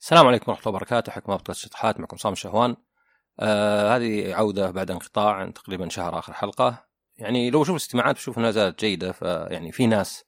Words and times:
السلام 0.00 0.26
عليكم 0.26 0.50
ورحمة 0.50 0.66
الله 0.66 0.76
وبركاته. 0.76 1.12
حكم 1.12 1.32
بودكاست 1.32 1.60
شطحات 1.60 2.00
معكم 2.00 2.16
صام 2.16 2.32
الشهوان 2.32 2.76
آه 3.40 3.96
هذه 3.96 4.34
عودة 4.34 4.70
بعد 4.70 4.90
انقطاع 4.90 5.50
تقريبا 5.50 5.88
شهر 5.88 6.18
آخر 6.18 6.32
حلقة. 6.32 6.84
يعني 7.16 7.50
لو 7.50 7.64
شوف 7.64 7.76
الاستماعات 7.76 8.14
بشوف 8.14 8.38
إنها 8.38 8.50
زالت 8.50 8.80
جيدة 8.80 9.12
فيعني 9.12 9.72
في 9.72 9.86
ناس 9.86 10.24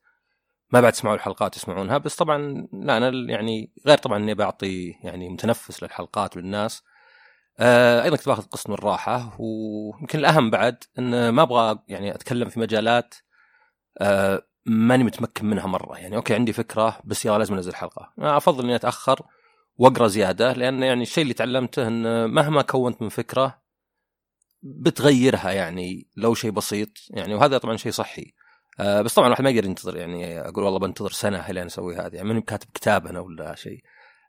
ما 0.70 0.80
بعد 0.80 0.94
سمعوا 0.94 1.16
الحلقات 1.16 1.56
يسمعونها 1.56 1.98
بس 1.98 2.16
طبعا 2.16 2.68
لا 2.72 2.96
أنا 2.96 3.32
يعني 3.32 3.72
غير 3.86 3.98
طبعا 3.98 4.18
إني 4.18 4.34
بعطي 4.34 4.90
يعني 5.02 5.28
متنفس 5.28 5.82
للحلقات 5.82 6.36
للناس 6.36 6.82
آه 7.58 8.02
أيضا 8.02 8.16
كنت 8.16 8.26
باخذ 8.26 8.42
قسط 8.42 8.68
من 8.68 8.74
الراحة 8.74 9.36
ويمكن 9.40 10.18
الأهم 10.18 10.50
بعد 10.50 10.84
إن 10.98 11.28
ما 11.28 11.42
أبغى 11.42 11.78
يعني 11.88 12.14
أتكلم 12.14 12.48
في 12.48 12.60
مجالات 12.60 13.14
آه 13.98 14.42
ماني 14.66 15.04
متمكن 15.04 15.46
منها 15.46 15.66
مرة. 15.66 15.98
يعني 15.98 16.16
أوكي 16.16 16.34
عندي 16.34 16.52
فكرة 16.52 16.98
بس 17.04 17.24
يلا 17.26 17.38
لازم 17.38 17.54
أنزل 17.54 17.72
أنا 18.18 18.36
أفضل 18.36 18.64
إني 18.64 18.74
أتأخر 18.74 19.26
وأقرأ 19.80 20.06
زيادة 20.06 20.52
لأن 20.52 20.82
يعني 20.82 21.02
الشيء 21.02 21.22
اللي 21.22 21.34
تعلمته 21.34 21.86
إن 21.86 22.30
مهما 22.30 22.62
كونت 22.62 23.02
من 23.02 23.08
فكرة 23.08 23.62
بتغيرها 24.62 25.50
يعني 25.50 26.06
لو 26.16 26.34
شيء 26.34 26.50
بسيط 26.50 26.88
يعني 27.10 27.34
وهذا 27.34 27.58
طبعا 27.58 27.76
شيء 27.76 27.92
صحي. 27.92 28.34
آه 28.80 29.02
بس 29.02 29.14
طبعا 29.14 29.26
الواحد 29.26 29.44
ما 29.44 29.50
يقدر 29.50 29.64
ينتظر 29.64 29.96
يعني 29.96 30.40
أقول 30.40 30.64
والله 30.64 30.78
بنتظر 30.78 31.10
سنة 31.10 31.50
لين 31.50 31.66
أسوي 31.66 31.96
هذه 31.96 32.14
يعني 32.14 32.28
ماني 32.28 32.40
كاتب 32.40 32.68
كتاب 32.74 33.06
أنا 33.06 33.20
ولا 33.20 33.54
شيء. 33.54 33.82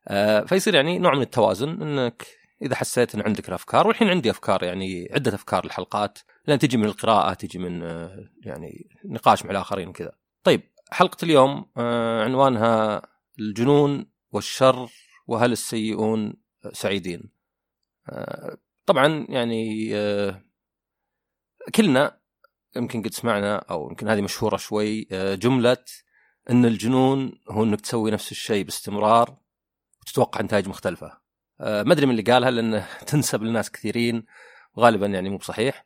آه 0.07 0.41
فيصير 0.41 0.75
يعني 0.75 0.99
نوع 0.99 1.15
من 1.15 1.21
التوازن 1.21 1.81
إنك 1.81 2.27
إذا 2.61 2.75
حسيت 2.75 3.15
إن 3.15 3.21
عندك 3.21 3.49
الأفكار 3.49 3.87
والحين 3.87 4.09
عندي 4.09 4.31
أفكار 4.31 4.63
يعني 4.63 5.09
عدة 5.13 5.35
أفكار 5.35 5.65
للحلقات 5.65 6.19
لأن 6.47 6.59
تجي 6.59 6.77
من 6.77 6.85
القراءة 6.85 7.33
تجي 7.33 7.59
من 7.59 7.83
آه 7.83 8.29
يعني 8.45 8.89
نقاش 9.05 9.45
مع 9.45 9.51
الآخرين 9.51 9.87
وكذا. 9.87 10.11
طيب 10.43 10.61
حلقة 10.91 11.17
اليوم 11.23 11.65
آه 11.77 12.23
عنوانها 12.23 13.01
الجنون 13.39 14.05
والشر 14.31 14.89
وهل 15.31 15.51
السيئون 15.51 16.33
سعيدين؟ 16.73 17.31
طبعا 18.85 19.25
يعني 19.29 19.91
كلنا 21.75 22.17
يمكن 22.75 23.01
قد 23.01 23.13
سمعنا 23.13 23.55
أو 23.55 23.89
يمكن 23.89 24.07
هذه 24.07 24.21
مشهورة 24.21 24.57
شوي 24.57 25.07
جملة 25.35 25.85
إن 26.49 26.65
الجنون 26.65 27.39
هو 27.49 27.63
إنك 27.63 27.81
تسوي 27.81 28.11
نفس 28.11 28.31
الشيء 28.31 28.63
باستمرار 28.63 29.37
وتتوقع 30.01 30.41
نتائج 30.41 30.67
مختلفة. 30.67 31.17
ما 31.59 31.93
أدري 31.93 32.05
من 32.05 32.11
اللي 32.11 32.31
قالها 32.31 32.51
لأنه 32.51 32.87
تنسب 33.07 33.43
لناس 33.43 33.71
كثيرين 33.71 34.25
وغالبا 34.73 35.05
يعني 35.07 35.29
مو 35.29 35.37
بصحيح. 35.37 35.85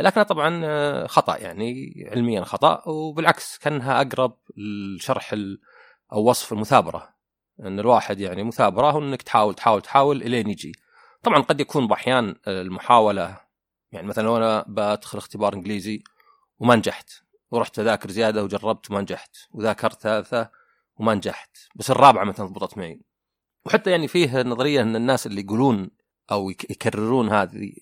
لكنها 0.00 0.24
طبعا 0.24 1.06
خطأ 1.06 1.36
يعني 1.36 1.94
علميا 2.12 2.44
خطأ 2.44 2.88
وبالعكس 2.88 3.58
كانها 3.58 4.00
أقرب 4.00 4.38
لشرح 4.56 5.32
أو 6.12 6.30
وصف 6.30 6.52
المثابرة. 6.52 7.17
إن 7.60 7.80
الواحد 7.80 8.20
يعني 8.20 8.44
مثابرة 8.44 8.98
انك 8.98 9.22
تحاول 9.22 9.54
تحاول 9.54 9.82
تحاول 9.82 10.22
إلين 10.22 10.50
يجي. 10.50 10.72
طبعا 11.22 11.42
قد 11.42 11.60
يكون 11.60 11.86
بأحيان 11.86 12.34
المحاولة 12.48 13.40
يعني 13.92 14.06
مثلا 14.06 14.24
لو 14.24 14.36
أنا 14.36 14.64
بدخل 14.68 15.18
اختبار 15.18 15.54
إنجليزي 15.54 16.02
وما 16.58 16.76
نجحت 16.76 17.10
ورحت 17.50 17.78
أذاكر 17.78 18.10
زيادة 18.10 18.44
وجربت 18.44 18.90
وما 18.90 19.00
نجحت 19.00 19.36
وذاكرت 19.50 20.00
ثالثة 20.00 20.50
وما 20.96 21.14
نجحت 21.14 21.56
بس 21.74 21.90
الرابعة 21.90 22.24
مثلا 22.24 22.46
ضبطت 22.46 22.78
معي. 22.78 23.00
وحتى 23.66 23.90
يعني 23.90 24.08
فيه 24.08 24.42
نظرية 24.42 24.82
إن 24.82 24.96
الناس 24.96 25.26
اللي 25.26 25.40
يقولون 25.40 25.90
أو 26.30 26.50
يكررون 26.50 27.28
هذه 27.28 27.72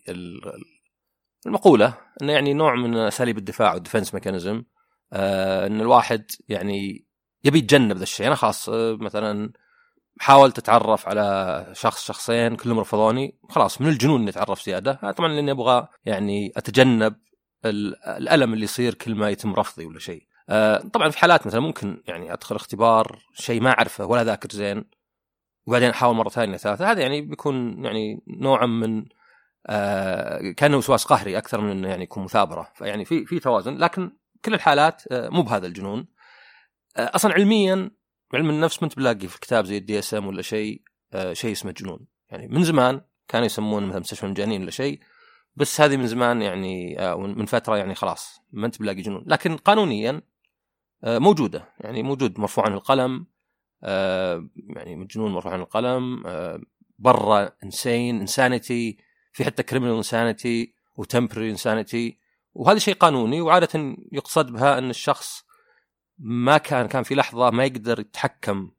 المقولة 1.47 1.95
إنه 2.23 2.33
يعني 2.33 2.55
نوع 2.55 2.75
من 2.75 2.97
أساليب 2.97 3.39
الدفاع 3.39 3.75
وال 3.75 3.83
defense 3.83 4.15
mechanism 4.15 4.65
آه 5.13 5.67
إن 5.67 5.81
الواحد 5.81 6.31
يعني 6.49 7.07
يبي 7.45 7.59
يتجنب 7.59 7.97
ذا 7.97 8.03
الشيء. 8.03 8.27
أنا 8.27 8.35
خلاص 8.35 8.69
مثلا 9.01 9.53
حاولت 10.19 10.59
اتعرف 10.59 11.09
على 11.09 11.67
شخص 11.73 12.07
شخصين 12.07 12.57
كلهم 12.57 12.81
رفضوني. 12.81 13.39
خلاص 13.51 13.81
من 13.81 13.89
الجنون 13.89 14.21
إني 14.21 14.31
أتعرف 14.31 14.63
زيادة. 14.63 15.13
طبعا 15.17 15.29
لأني 15.29 15.51
أبغى 15.51 15.89
يعني 16.05 16.53
أتجنب 16.57 17.17
الألم 17.65 18.53
اللي 18.53 18.65
يصير 18.65 18.95
كل 18.95 19.15
ما 19.15 19.31
يتم 19.31 19.55
رفضي 19.55 19.85
ولا 19.87 19.99
شيء. 19.99 20.23
آه 20.49 20.79
طبعا 20.79 21.09
في 21.09 21.19
حالات 21.19 21.47
مثلا 21.47 21.61
ممكن 21.61 22.03
يعني 22.07 22.33
أدخل 22.33 22.57
اختبار 22.57 23.19
شيء 23.35 23.61
ما 23.61 23.71
أعرفه 23.71 24.07
ولا 24.07 24.25
ذاكر 24.25 24.49
زين 24.51 24.85
وبعدين 25.67 25.91
أحاول 25.91 26.17
مرة 26.17 26.29
ثانية 26.29 26.57
ثالثة. 26.57 26.91
هذا 26.91 27.01
يعني 27.01 27.23
بيكون 27.23 27.85
يعني 27.85 28.25
نوعا 28.29 28.67
من 28.67 29.05
آه 29.67 30.51
كأنه 30.57 30.77
وسواس 30.77 31.05
قهري 31.05 31.39
أكثر 31.39 31.61
من 31.61 31.71
إنه 31.71 31.89
يعني 31.89 32.03
يكون 32.03 32.25
مثابرة. 32.25 32.73
فيعني 32.75 33.05
في 33.05 33.27
في 33.27 33.39
توازن 33.39 33.77
لكن 33.77 34.13
كل 34.45 34.55
الحالات 34.55 35.03
آه 35.13 35.29
مو 35.29 35.43
بهذا 35.43 35.67
الجنون. 35.67 36.07
آه 36.97 37.11
أصلا 37.15 37.33
علميا 37.33 37.91
علم 38.35 38.51
النفس 38.51 38.83
ما 38.83 38.85
انت 38.85 38.97
بلاقي 38.97 39.29
في 39.29 39.41
كتاب 39.41 39.65
زي 39.65 39.77
ال 39.77 39.99
DSM 39.99 40.27
ولا 40.27 40.43
شيء 40.43 40.83
آه 41.13 41.33
شيء 41.33 41.53
اسمه 41.53 41.73
جنون. 41.73 42.07
يعني 42.31 42.49
من 42.49 42.65
زمان 42.65 43.01
كانوا 43.29 43.47
يسمونه 43.47 43.87
مثلا 43.87 44.01
مستشفى 44.01 44.25
المجانين 44.25 44.63
ولا 44.63 44.71
شيء 44.71 45.01
بس 45.57 45.81
هذه 45.81 45.97
من 45.97 46.07
زمان 46.07 46.43
يعني 46.43 47.01
آه 47.01 47.17
من 47.17 47.47
فترة 47.47 47.77
يعني 47.77 47.95
خلاص 47.95 48.41
ما 48.53 48.67
انت 48.67 48.81
بلاقي 48.81 49.03
جنون. 49.03 49.25
لكن 49.27 49.57
قانونيا 49.57 50.23
آه 51.05 51.19
موجودة. 51.19 51.75
يعني 51.81 52.03
موجود 52.03 52.41
مرفوع 52.41 52.65
عن 52.65 52.73
القلم 52.73 53.27
آه 53.85 54.49
يعني 54.57 54.97
مجنون 54.97 55.33
مرفوع 55.33 55.53
عن 55.53 55.61
القلم 55.61 56.27
آه 56.27 56.61
برا 56.99 57.53
انسين 57.65 58.21
انسانيتي 58.21 58.99
في 59.33 59.45
حتى 59.45 59.63
كريمنال 59.63 59.97
انسانيتي 59.97 60.75
وتمبري 60.97 61.51
انسانيتي 61.51 62.19
وهذا 62.55 62.79
شيء 62.79 62.95
قانوني 62.95 63.41
وعادة 63.41 63.97
يقصد 64.13 64.53
بها 64.53 64.79
أن 64.79 64.91
الشخص 64.91 65.46
ما 66.19 66.59
كان 66.59 66.89
كان 66.89 67.03
في 67.03 67.15
لحظة 67.15 67.51
ما 67.51 67.65
يقدر 67.65 68.01
يتحكم 68.01 68.71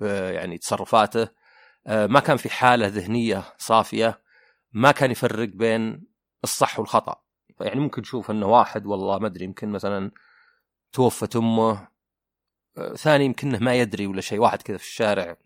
يعني 0.00 0.58
تصرفاته 0.58 1.28
ما 1.86 2.20
كان 2.20 2.36
في 2.36 2.50
حالة 2.50 2.86
ذهنية 2.86 3.44
صافية 3.58 4.20
ما 4.72 4.92
كان 4.92 5.10
يفرق 5.10 5.48
بين 5.48 6.06
الصح 6.44 6.78
والخطأ. 6.78 7.22
يعني 7.60 7.80
ممكن 7.80 8.02
تشوف 8.02 8.30
إنه 8.30 8.46
واحد 8.46 8.86
والله 8.86 9.18
ما 9.18 9.26
أدري 9.26 9.44
يمكن 9.44 9.68
مثلا 9.68 10.10
توفت 10.92 11.36
أمه 11.36 11.88
ثاني 12.96 13.24
يمكنه 13.24 13.58
ما 13.58 13.74
يدري 13.74 14.06
ولا 14.06 14.20
شيء 14.20 14.38
واحد 14.38 14.62
كذا 14.62 14.76
في 14.76 14.84
الشارع 14.84 15.36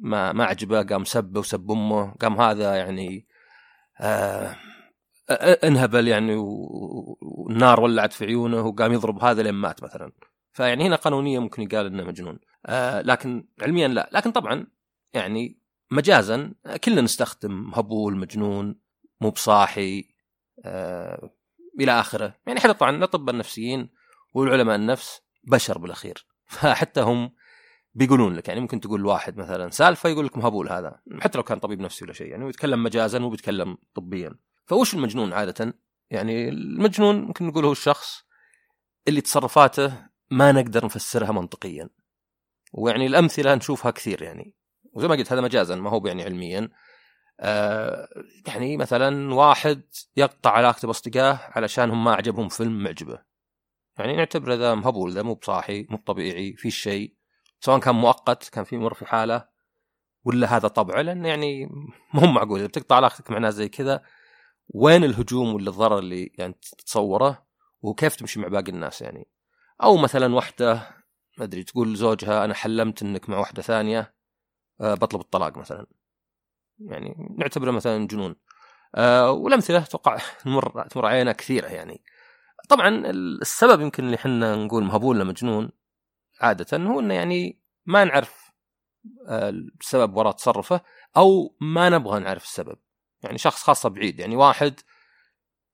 ما 0.00 0.32
ما 0.32 0.44
عجبه 0.44 0.82
قام 0.82 1.04
سبه 1.04 1.40
وسب 1.40 1.70
أمه 1.70 2.12
قام 2.12 2.40
هذا 2.40 2.76
يعني 2.76 3.26
آه 4.00 4.56
انهبل 5.30 6.08
يعني 6.08 6.34
والنار 6.36 7.80
ولعت 7.80 8.12
في 8.12 8.24
عيونه 8.24 8.60
وقام 8.60 8.92
يضرب 8.92 9.24
هذا 9.24 9.42
لين 9.42 9.54
مات 9.54 9.82
مثلا. 9.82 10.12
فيعني 10.52 10.86
هنا 10.86 10.96
قانونيا 10.96 11.40
ممكن 11.40 11.62
يقال 11.62 11.86
إنه 11.86 12.04
مجنون. 12.04 12.38
آه 12.66 13.02
لكن 13.02 13.48
علميا 13.62 13.88
لا. 13.88 14.10
لكن 14.12 14.30
طبعا 14.30 14.66
يعني 15.12 15.60
مجازا 15.90 16.52
كلنا 16.84 17.00
نستخدم 17.00 17.74
هبول 17.74 18.16
مجنون 18.16 18.80
مو 19.20 19.30
بصاحي 19.30 20.04
آه 20.64 21.30
إلى 21.80 21.92
آخره. 21.92 22.34
يعني 22.46 22.60
حتى 22.60 22.72
طبعا 22.72 22.96
الأطباء 22.96 23.34
النفسيين 23.34 23.90
والعلماء 24.34 24.76
النفس 24.76 25.20
بشر 25.44 25.78
بالأخير. 25.78 26.26
فحتى 26.46 27.00
هم 27.00 27.32
بيقولون 27.94 28.34
لك 28.34 28.48
يعني 28.48 28.60
ممكن 28.60 28.80
تقول 28.80 29.06
واحد 29.06 29.36
مثلا 29.36 29.70
سالفة 29.70 30.08
يقول 30.08 30.26
لك 30.26 30.36
مهبول 30.36 30.68
هذا. 30.68 31.00
حتى 31.20 31.38
لو 31.38 31.44
كان 31.44 31.58
طبيب 31.58 31.80
نفسي 31.80 32.04
ولا 32.04 32.12
شيء 32.12 32.26
يعني 32.26 32.44
ويتكلم 32.44 32.82
مجازا 32.82 33.18
مو 33.18 33.30
بيتكلم 33.30 33.78
طبيا. 33.94 34.34
فوش 34.66 34.94
المجنون 34.94 35.32
عادة؟ 35.32 35.74
يعني 36.10 36.48
المجنون 36.48 37.20
ممكن 37.20 37.46
نقول 37.46 37.64
هو 37.64 37.72
الشخص 37.72 38.22
اللي 39.08 39.20
تصرفاته 39.20 40.06
ما 40.30 40.52
نقدر 40.52 40.84
نفسرها 40.84 41.32
منطقيا. 41.32 41.88
ويعني 42.72 43.06
الأمثلة 43.06 43.54
نشوفها 43.54 43.90
كثير 43.90 44.22
يعني 44.22 44.54
وزي 44.92 45.08
ما 45.08 45.14
قلت 45.14 45.32
هذا 45.32 45.40
مجازا 45.40 45.76
ما 45.76 45.90
هو 45.90 46.06
يعني 46.06 46.24
علميا. 46.24 46.68
آه 47.40 48.08
يعني 48.46 48.76
مثلا 48.76 49.34
واحد 49.34 49.82
يقطع 50.16 50.50
علاقته 50.50 50.86
بأصدقائه 50.86 51.40
علشان 51.42 51.88
ما 51.88 52.14
عجبهم 52.14 52.48
فيلم 52.48 52.82
معجبة. 52.82 53.18
يعني 53.98 54.16
نعتبره 54.16 54.54
ذا 54.54 54.74
مهبول 54.74 55.12
ذا 55.12 55.22
مو 55.22 55.34
بصاحي 55.34 55.86
مو 55.90 55.96
طبيعي 55.96 56.52
في 56.56 56.70
شيء 56.70 57.14
سواء 57.60 57.78
كان 57.78 57.94
مؤقت 57.94 58.48
كان 58.48 58.64
في 58.64 58.78
مر 58.78 58.94
في 58.94 59.06
حاله 59.06 59.48
ولا 60.24 60.56
هذا 60.56 60.68
طبعه 60.68 61.02
لأن 61.02 61.24
يعني 61.26 61.66
مو 62.14 62.26
معقول 62.32 62.58
إذا 62.58 62.68
بتقطع 62.68 62.96
علاقتك 62.96 63.30
مع 63.30 63.38
ناس 63.38 63.54
زي 63.54 63.68
كذا 63.68 64.02
وين 64.68 65.04
الهجوم 65.04 65.54
ولا 65.54 65.70
الضرر 65.70 65.98
اللي 65.98 66.32
يعني 66.38 66.52
تتصوره 66.52 67.46
وكيف 67.82 68.16
تمشي 68.16 68.40
مع 68.40 68.48
باقي 68.48 68.72
الناس 68.72 69.02
يعني. 69.02 69.28
أو 69.82 69.96
مثلا 69.96 70.34
واحدة 70.34 70.74
ما 71.38 71.44
أدري 71.44 71.64
تقول 71.64 71.96
زوجها 71.96 72.44
أنا 72.44 72.54
حلمت 72.54 73.02
إنك 73.02 73.28
مع 73.28 73.38
واحدة 73.38 73.62
ثانية 73.62 74.14
أه 74.80 74.94
بطلب 74.94 75.20
الطلاق 75.20 75.56
مثلا. 75.56 75.86
يعني 76.78 77.36
نعتبره 77.38 77.70
مثلا 77.70 78.06
جنون. 78.06 78.36
أه 78.94 79.30
والأمثلة 79.30 79.78
أتوقع 79.78 80.18
تمر 80.44 80.88
تمر 80.88 81.06
علينا 81.06 81.32
كثيرة 81.32 81.66
يعني. 81.66 82.04
طبعا 82.68 82.88
السبب 83.06 83.80
يمكن 83.80 84.04
اللي 84.04 84.16
إحنا 84.16 84.56
نقول 84.56 84.84
مهبول 84.84 85.26
مجنون 85.26 85.70
عادة 86.40 86.78
هو 86.78 87.00
إنه 87.00 87.14
يعني 87.14 87.60
ما 87.86 88.04
نعرف 88.04 88.52
السبب 89.80 90.16
وراء 90.16 90.32
تصرفه 90.32 90.80
أو 91.16 91.56
ما 91.60 91.88
نبغى 91.88 92.20
نعرف 92.20 92.44
السبب. 92.44 92.78
يعني 93.22 93.38
شخص 93.38 93.62
خاصة 93.62 93.88
بعيد. 93.88 94.20
يعني 94.20 94.36
واحد 94.36 94.80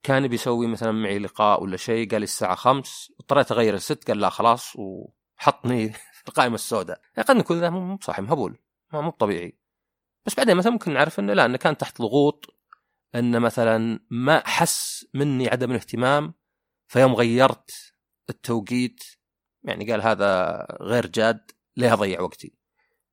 كان 0.03 0.29
بيسوي 0.29 0.67
مثلا 0.67 0.93
معي 0.93 1.19
لقاء 1.19 1.63
ولا 1.63 1.77
شيء 1.77 2.11
قال 2.11 2.23
الساعة 2.23 2.55
خمس 2.55 3.13
اضطريت 3.21 3.53
أغير 3.53 3.75
الست 3.75 4.09
قال 4.09 4.21
لا 4.21 4.29
خلاص 4.29 4.77
وحطني 4.77 5.89
في 5.93 6.29
القائمة 6.29 6.55
السوداء. 6.55 7.01
يعني 7.17 7.29
قد 7.29 7.37
نكون 7.37 7.69
مو 7.69 7.99
صاحي 8.03 8.23
مهبول 8.23 8.59
مو 8.93 9.11
طبيعي. 9.11 9.59
بس 10.27 10.35
بعدين 10.35 10.57
مثلا 10.57 10.73
ممكن 10.73 10.93
نعرف 10.93 11.21
إنه 11.21 11.33
لا 11.33 11.47
إنه 11.47 11.57
كان 11.57 11.77
تحت 11.77 12.03
ضغوط 12.03 12.57
إنه 13.15 13.39
مثلا 13.39 14.01
ما 14.11 14.43
حس 14.49 15.07
مني 15.15 15.49
عدم 15.49 15.71
الاهتمام 15.71 16.35
فيوم 16.89 17.15
غيرت 17.15 17.95
التوقيت 18.31 19.05
يعني 19.65 19.91
قال 19.91 20.03
هذا 20.03 20.67
غير 20.81 21.07
جاد 21.07 21.51
ليه 21.77 21.93
أضيع 21.93 22.21
وقتي؟ 22.21 22.55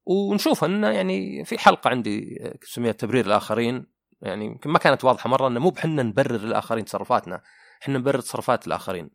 ونشوف 0.06 0.64
إنه 0.64 0.88
يعني 0.90 1.46
في 1.46 1.58
حلقة 1.58 1.90
عندي 1.90 2.40
سميها 2.64 2.92
تبرير 2.92 3.26
الآخرين 3.26 3.86
يعني 4.22 4.46
يمكن 4.46 4.70
ما 4.70 4.80
كانت 4.80 5.04
واضحة 5.04 5.30
مرة 5.30 5.48
إنه 5.48 5.60
مو 5.60 5.70
بحنا 5.70 6.04
نبرر 6.04 6.36
الآخرين 6.36 6.86
تصرفاتنا. 6.86 7.42
إحنا 7.82 7.98
نبرر 7.98 8.20
تصرفات 8.20 8.68
الآخرين. 8.68 9.10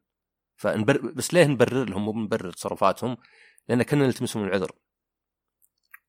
فنبر 0.57 0.97
بس 0.99 1.35
ليه 1.35 1.45
نبرر 1.47 1.85
لهم 1.85 2.05
مو 2.05 2.13
بنبرر 2.13 2.53
تصرفاتهم؟ 2.53 3.17
لأن 3.69 3.83
كنا 3.83 4.07
نلتمسهم 4.07 4.45
العذر. 4.45 4.73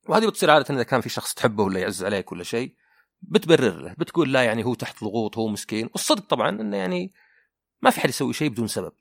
وهذه 0.10 0.28
بتصير 0.28 0.52
عادة 0.52 0.76
إذا 0.76 0.84
كان 0.84 1.02
في 1.02 1.10
شخص 1.10 1.34
تحبه 1.34 1.64
ولا 1.64 1.80
يعز 1.80 2.04
عليك 2.04 2.32
ولا 2.32 2.44
شيء 2.44 2.76
بتبرر 3.22 3.82
له. 3.82 3.94
بتقول 3.98 4.34
لا 4.34 4.44
يعني 4.44 4.66
هو 4.66 4.74
تحت 4.74 5.04
ضغوط 5.04 5.38
هو 5.38 5.48
مسكين. 5.48 5.90
والصدق 5.92 6.28
طبعا 6.28 6.50
إنه 6.50 6.78
يعني 6.78 7.14
ما 7.82 7.90
في 7.90 8.00
حد 8.00 8.10
يسوي 8.10 8.34
شيء 8.34 8.50
بدون 8.50 8.68
سبب. 8.68 8.92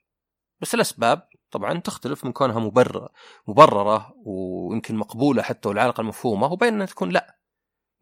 بس 0.60 0.74
الأسباب 0.74 1.28
طبعا 1.50 1.80
تختلف 1.80 2.24
من 2.24 2.32
كونها 2.32 2.58
مبرره 2.58 3.08
مبررة 3.48 4.14
ويمكن 4.26 4.96
مقبولة 4.96 5.42
حتى 5.42 5.68
وعلى 5.68 5.82
الاقل 5.82 6.04
مفهومه 6.04 6.52
وبين 6.52 6.74
انها 6.74 6.86
تكون 6.86 7.10
لا. 7.10 7.33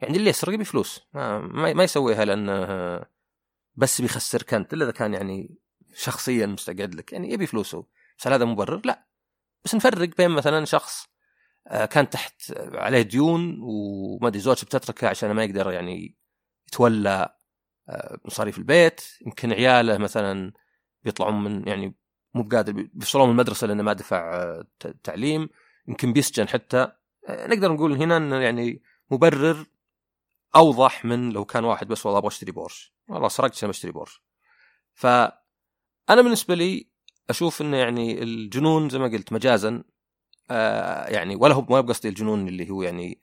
يعني 0.03 0.17
اللي 0.17 0.31
يسرق 0.31 0.55
يبي 0.55 0.65
فلوس 0.65 1.01
ما, 1.15 1.39
ما 1.73 1.85
يسويها 1.85 2.25
لأنه 2.25 2.67
بس 3.75 4.01
بيخسرك 4.01 4.55
انت 4.55 4.75
إلا 4.75 4.85
إذا 4.85 4.93
كان 4.93 5.15
يعني 5.15 5.59
شخصيا 5.95 6.47
مستقعد 6.47 6.95
لك. 6.95 7.13
يعني 7.13 7.33
يبي 7.33 7.47
فلوسه. 7.47 7.87
بس 8.19 8.27
هل 8.27 8.33
هذا 8.33 8.45
مبرر؟ 8.45 8.81
لا. 8.85 9.07
بس 9.65 9.75
نفرق 9.75 10.17
بين 10.17 10.31
مثلا 10.31 10.65
شخص 10.65 11.07
آه، 11.69 11.85
كان 11.85 12.11
تحت 12.11 12.53
عليه 12.75 13.03
ديون 13.03 13.59
وما 13.63 14.29
أدري 14.29 14.41
زوجته 14.41 14.65
بتتركه 14.65 15.09
عشان 15.09 15.31
ما 15.31 15.45
يقدر 15.45 15.73
يعني 15.73 16.17
يتولى 16.69 17.35
آه، 17.89 18.19
مصاريف 18.25 18.59
البيت. 18.59 19.01
يمكن 19.27 19.53
عياله 19.53 19.99
مثلا 19.99 20.53
بيطلعون 21.05 21.45
من 21.45 21.69
يعني 21.69 21.95
مو 22.35 22.43
بقادر 22.43 22.73
بيفصلون 22.73 23.27
من 23.27 23.33
المدرسة 23.33 23.67
لأنه 23.67 23.83
ما 23.83 23.93
دفع 23.93 24.35
آه، 24.35 24.67
تعليم. 25.05 25.49
يمكن 25.89 26.13
بيسجن 26.13 26.49
حتى. 26.49 26.93
نقدر 27.31 27.73
نقول 27.73 27.93
هنا 27.93 28.17
إنه 28.17 28.37
يعني 28.37 28.83
مبرر 29.11 29.67
أوضح 30.57 31.05
من 31.05 31.31
لو 31.31 31.45
كان 31.45 31.65
واحد 31.65 31.89
بس 31.89 32.07
والله 32.07 32.19
أبغى 32.19 32.29
أشتري 32.29 32.53
بورش. 32.53 32.95
والله 33.09 33.29
سرقت 33.29 33.53
عشان 33.53 33.69
أشتري 33.69 33.93
بورش. 33.93 34.23
فأنا 34.95 35.33
بالنسبة 36.23 36.55
لي 36.55 36.91
أشوف 37.31 37.61
إنه 37.63 37.77
يعني 37.77 38.23
الجنون 38.23 38.89
زي 38.89 38.99
ما 38.99 39.09
قلت 39.09 39.33
مجازا. 39.33 39.85
آه 40.51 41.09
يعني 41.09 41.37
ولا 41.37 41.55
هو 41.55 41.67
ما 41.71 41.81
بقصدي 41.81 42.09
الجنون 42.09 42.49
اللي 42.49 42.71
هو 42.71 42.83
يعني 42.83 43.21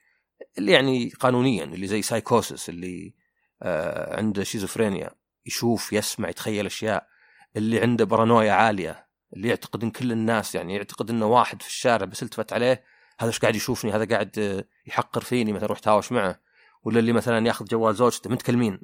اللي 0.57 0.71
يعني 0.71 1.09
قانونيا 1.09 1.63
اللي 1.63 1.87
زي 1.87 2.01
سايكوسس 2.01 2.69
اللي 2.69 3.15
آه 3.61 4.17
عنده 4.17 4.43
شيزوفرينيا 4.43 5.11
يشوف 5.45 5.93
يسمع 5.93 6.29
يتخيل 6.29 6.65
أشياء. 6.65 7.07
اللي 7.55 7.79
عنده 7.81 8.05
بارانويا 8.05 8.51
عالية 8.51 9.07
اللي 9.33 9.47
يعتقد 9.47 9.83
إن 9.83 9.91
كل 9.91 10.11
الناس 10.11 10.55
يعني 10.55 10.75
يعتقد 10.75 11.09
إنه 11.09 11.25
واحد 11.25 11.61
في 11.61 11.67
الشارع 11.67 12.05
بس 12.05 12.23
التفت 12.23 12.53
عليه 12.53 12.83
هذا 13.19 13.29
إيش 13.29 13.39
قاعد 13.39 13.55
يشوفني؟ 13.55 13.91
هذا 13.91 14.05
قاعد 14.05 14.65
يحقر 14.85 15.21
فيني 15.21 15.53
مثلا 15.53 15.67
روح 15.67 15.79
تهاوش 15.79 16.11
معه. 16.11 16.39
ولا 16.83 16.99
اللي 16.99 17.13
مثلا 17.13 17.47
ياخذ 17.47 17.65
جوال 17.65 17.95
زوجته 17.95 18.29
متكلمين. 18.29 18.79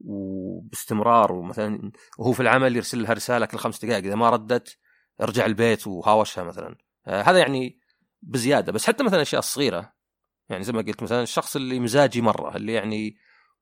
وباستمرار 0.00 1.32
ومثلا 1.32 1.92
وهو 2.18 2.32
في 2.32 2.40
العمل 2.40 2.76
يرسل 2.76 3.02
لها 3.02 3.12
رسالة 3.12 3.46
كل 3.46 3.58
خمس 3.58 3.84
دقائق 3.84 4.04
إذا 4.04 4.14
ما 4.14 4.30
ردت 4.30 4.78
ارجع 5.22 5.46
البيت 5.46 5.86
وهاوشها 5.86 6.44
مثلا. 6.44 6.76
آه 7.06 7.22
هذا 7.22 7.38
يعني 7.38 7.78
بزيادة. 8.22 8.72
بس 8.72 8.86
حتى 8.86 9.04
مثلا 9.04 9.16
الاشياء 9.16 9.38
الصغيره 9.38 9.92
يعني 10.48 10.64
زي 10.64 10.72
ما 10.72 10.82
قلت 10.82 11.02
مثلا 11.02 11.22
الشخص 11.22 11.56
اللي 11.56 11.80
مزاجي 11.80 12.20
مرة 12.20 12.56
اللي 12.56 12.72
يعني 12.72 13.16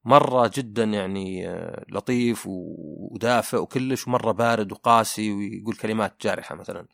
مرة 0.04 0.50
جدا 0.54 0.84
يعني 0.84 1.48
آه 1.48 1.84
لطيف 1.88 2.44
ودافئ 2.46 3.56
وكلش 3.56 4.06
ومرة 4.06 4.32
بارد 4.32 4.72
وقاسي 4.72 5.32
ويقول 5.32 5.74
كلمات 5.74 6.22
جارحة 6.22 6.54
مثلا. 6.54 6.88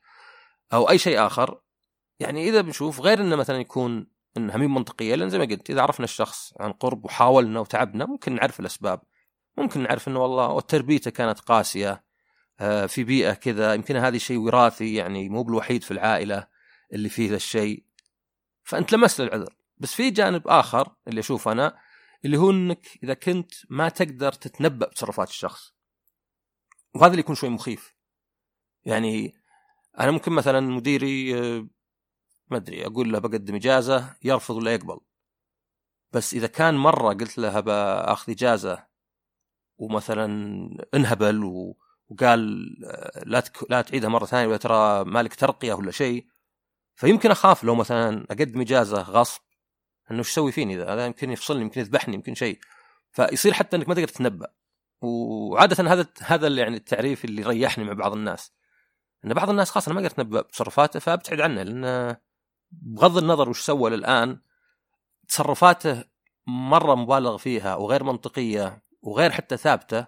أو 0.72 0.90
أي 0.90 0.98
شيء 0.98 1.26
آخر. 1.26 1.60
يعني 2.20 2.48
إذا 2.48 2.60
بنشوف 2.60 3.00
غير 3.00 3.20
إنه 3.20 3.36
مثلا 3.36 3.60
يكون 3.60 4.13
انها 4.36 4.56
مين 4.56 4.70
منطقية 4.70 5.14
لأن 5.14 5.30
زي 5.30 5.38
ما 5.38 5.44
قلت 5.44 5.70
إذا 5.70 5.82
عرفنا 5.82 6.04
الشخص 6.04 6.52
عن 6.60 6.72
قرب 6.72 7.04
وحاولنا 7.04 7.60
وتعبنا 7.60 8.06
ممكن 8.06 8.34
نعرف 8.34 8.60
الأسباب. 8.60 9.00
ممكن 9.58 9.82
نعرف 9.82 10.08
إنه 10.08 10.20
والله 10.20 10.60
تربيته 10.60 11.10
كانت 11.10 11.40
قاسية 11.40 12.04
آه، 12.60 12.86
في 12.86 13.04
بيئة 13.04 13.32
كذا 13.32 13.74
يمكن 13.74 13.96
هذا 13.96 14.18
شيء 14.18 14.38
وراثي 14.38 14.94
يعني 14.94 15.28
مو 15.28 15.42
بالوحيد 15.42 15.82
في 15.82 15.90
العائلة 15.90 16.46
اللي 16.92 17.08
فيه 17.08 17.30
ذا 17.30 17.36
الشيء. 17.36 17.84
فأنت 18.62 18.92
لمست 18.92 19.20
العذر. 19.20 19.54
بس 19.78 19.94
في 19.94 20.10
جانب 20.10 20.48
آخر 20.48 20.96
اللي 21.08 21.20
أشوفه 21.20 21.52
أنا 21.52 21.78
اللي 22.24 22.36
هو 22.36 22.50
إنك 22.50 22.86
إذا 23.02 23.14
كنت 23.14 23.52
ما 23.70 23.88
تقدر 23.88 24.32
تتنبأ 24.32 24.86
بتصرفات 24.86 25.28
الشخص. 25.28 25.74
وهذا 26.94 27.10
اللي 27.10 27.20
يكون 27.20 27.34
شوي 27.34 27.50
مخيف. 27.50 27.94
يعني 28.84 29.34
أنا 30.00 30.10
ممكن 30.10 30.32
مثلا 30.32 30.60
مديري 30.60 31.38
آه، 31.38 31.68
ما 32.54 32.60
أدري 32.60 32.86
أقول 32.86 33.12
له 33.12 33.18
بقدم 33.18 33.54
إجازة 33.54 34.16
يرفض 34.22 34.56
ولا 34.56 34.74
يقبل. 34.74 35.00
بس 36.12 36.34
إذا 36.34 36.46
كان 36.46 36.74
مرة 36.74 37.08
قلت 37.14 37.38
له 37.38 37.60
باخذ 37.60 38.32
إجازة 38.32 38.86
ومثلا 39.78 40.26
انهبل 40.94 41.44
وقال 42.10 42.40
لا 43.26 43.40
تك... 43.40 43.70
لا 43.70 43.82
تعيدها 43.82 44.08
مرة 44.08 44.26
ثانية 44.26 44.46
ولا 44.46 44.56
ترى 44.56 45.04
مالك 45.04 45.34
ترقية 45.34 45.72
ولا 45.74 45.90
شيء 45.90 46.26
فيمكن 46.94 47.30
أخاف 47.30 47.64
لو 47.64 47.74
مثلا 47.74 48.26
أقدم 48.30 48.60
إجازة 48.60 49.02
غصب 49.02 49.40
إنه 50.10 50.18
إيش 50.18 50.28
يسوي 50.30 50.52
فيني 50.52 50.76
ذا 50.76 50.94
هذا 50.94 51.06
يمكن 51.06 51.30
يفصلني 51.30 51.62
يمكن 51.62 51.80
يذبحني 51.80 52.14
يمكن 52.14 52.34
شيء. 52.34 52.58
فيصير 53.12 53.52
حتى 53.52 53.76
إنك 53.76 53.88
ما 53.88 53.94
تقدر 53.94 54.08
تتنبأ. 54.08 54.48
وعادة 55.02 55.92
هذا 55.92 56.06
هذا 56.22 56.48
يعني 56.48 56.76
التعريف 56.76 57.24
اللي 57.24 57.42
ريحني 57.42 57.84
مع 57.84 57.92
بعض 57.92 58.12
الناس. 58.12 58.52
إن 59.24 59.34
بعض 59.34 59.50
الناس 59.50 59.70
خاصة 59.70 59.92
ما 59.92 60.00
أقدر 60.00 60.10
اتنبا 60.10 60.40
بتصرفاته 60.40 61.00
فابتعد 61.00 61.40
عنه 61.40 61.62
لأنه 61.62 62.16
بغض 62.82 63.18
النظر 63.18 63.48
وش 63.48 63.60
سوى 63.60 63.90
للآن 63.90 64.40
تصرفاته 65.28 66.04
مرة 66.46 66.94
مبالغ 66.94 67.36
فيها 67.36 67.76
وغير 67.76 68.04
منطقية 68.04 68.82
وغير 69.02 69.30
حتى 69.30 69.56
ثابتة 69.56 70.06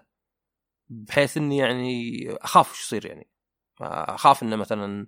بحيث 0.89 1.37
إني 1.37 1.57
يعني 1.57 2.13
أخاف 2.31 2.71
وش 2.71 2.83
يصير 2.83 3.05
يعني 3.05 3.29
أخاف 3.81 4.43
إنه 4.43 4.55
مثلا 4.55 5.07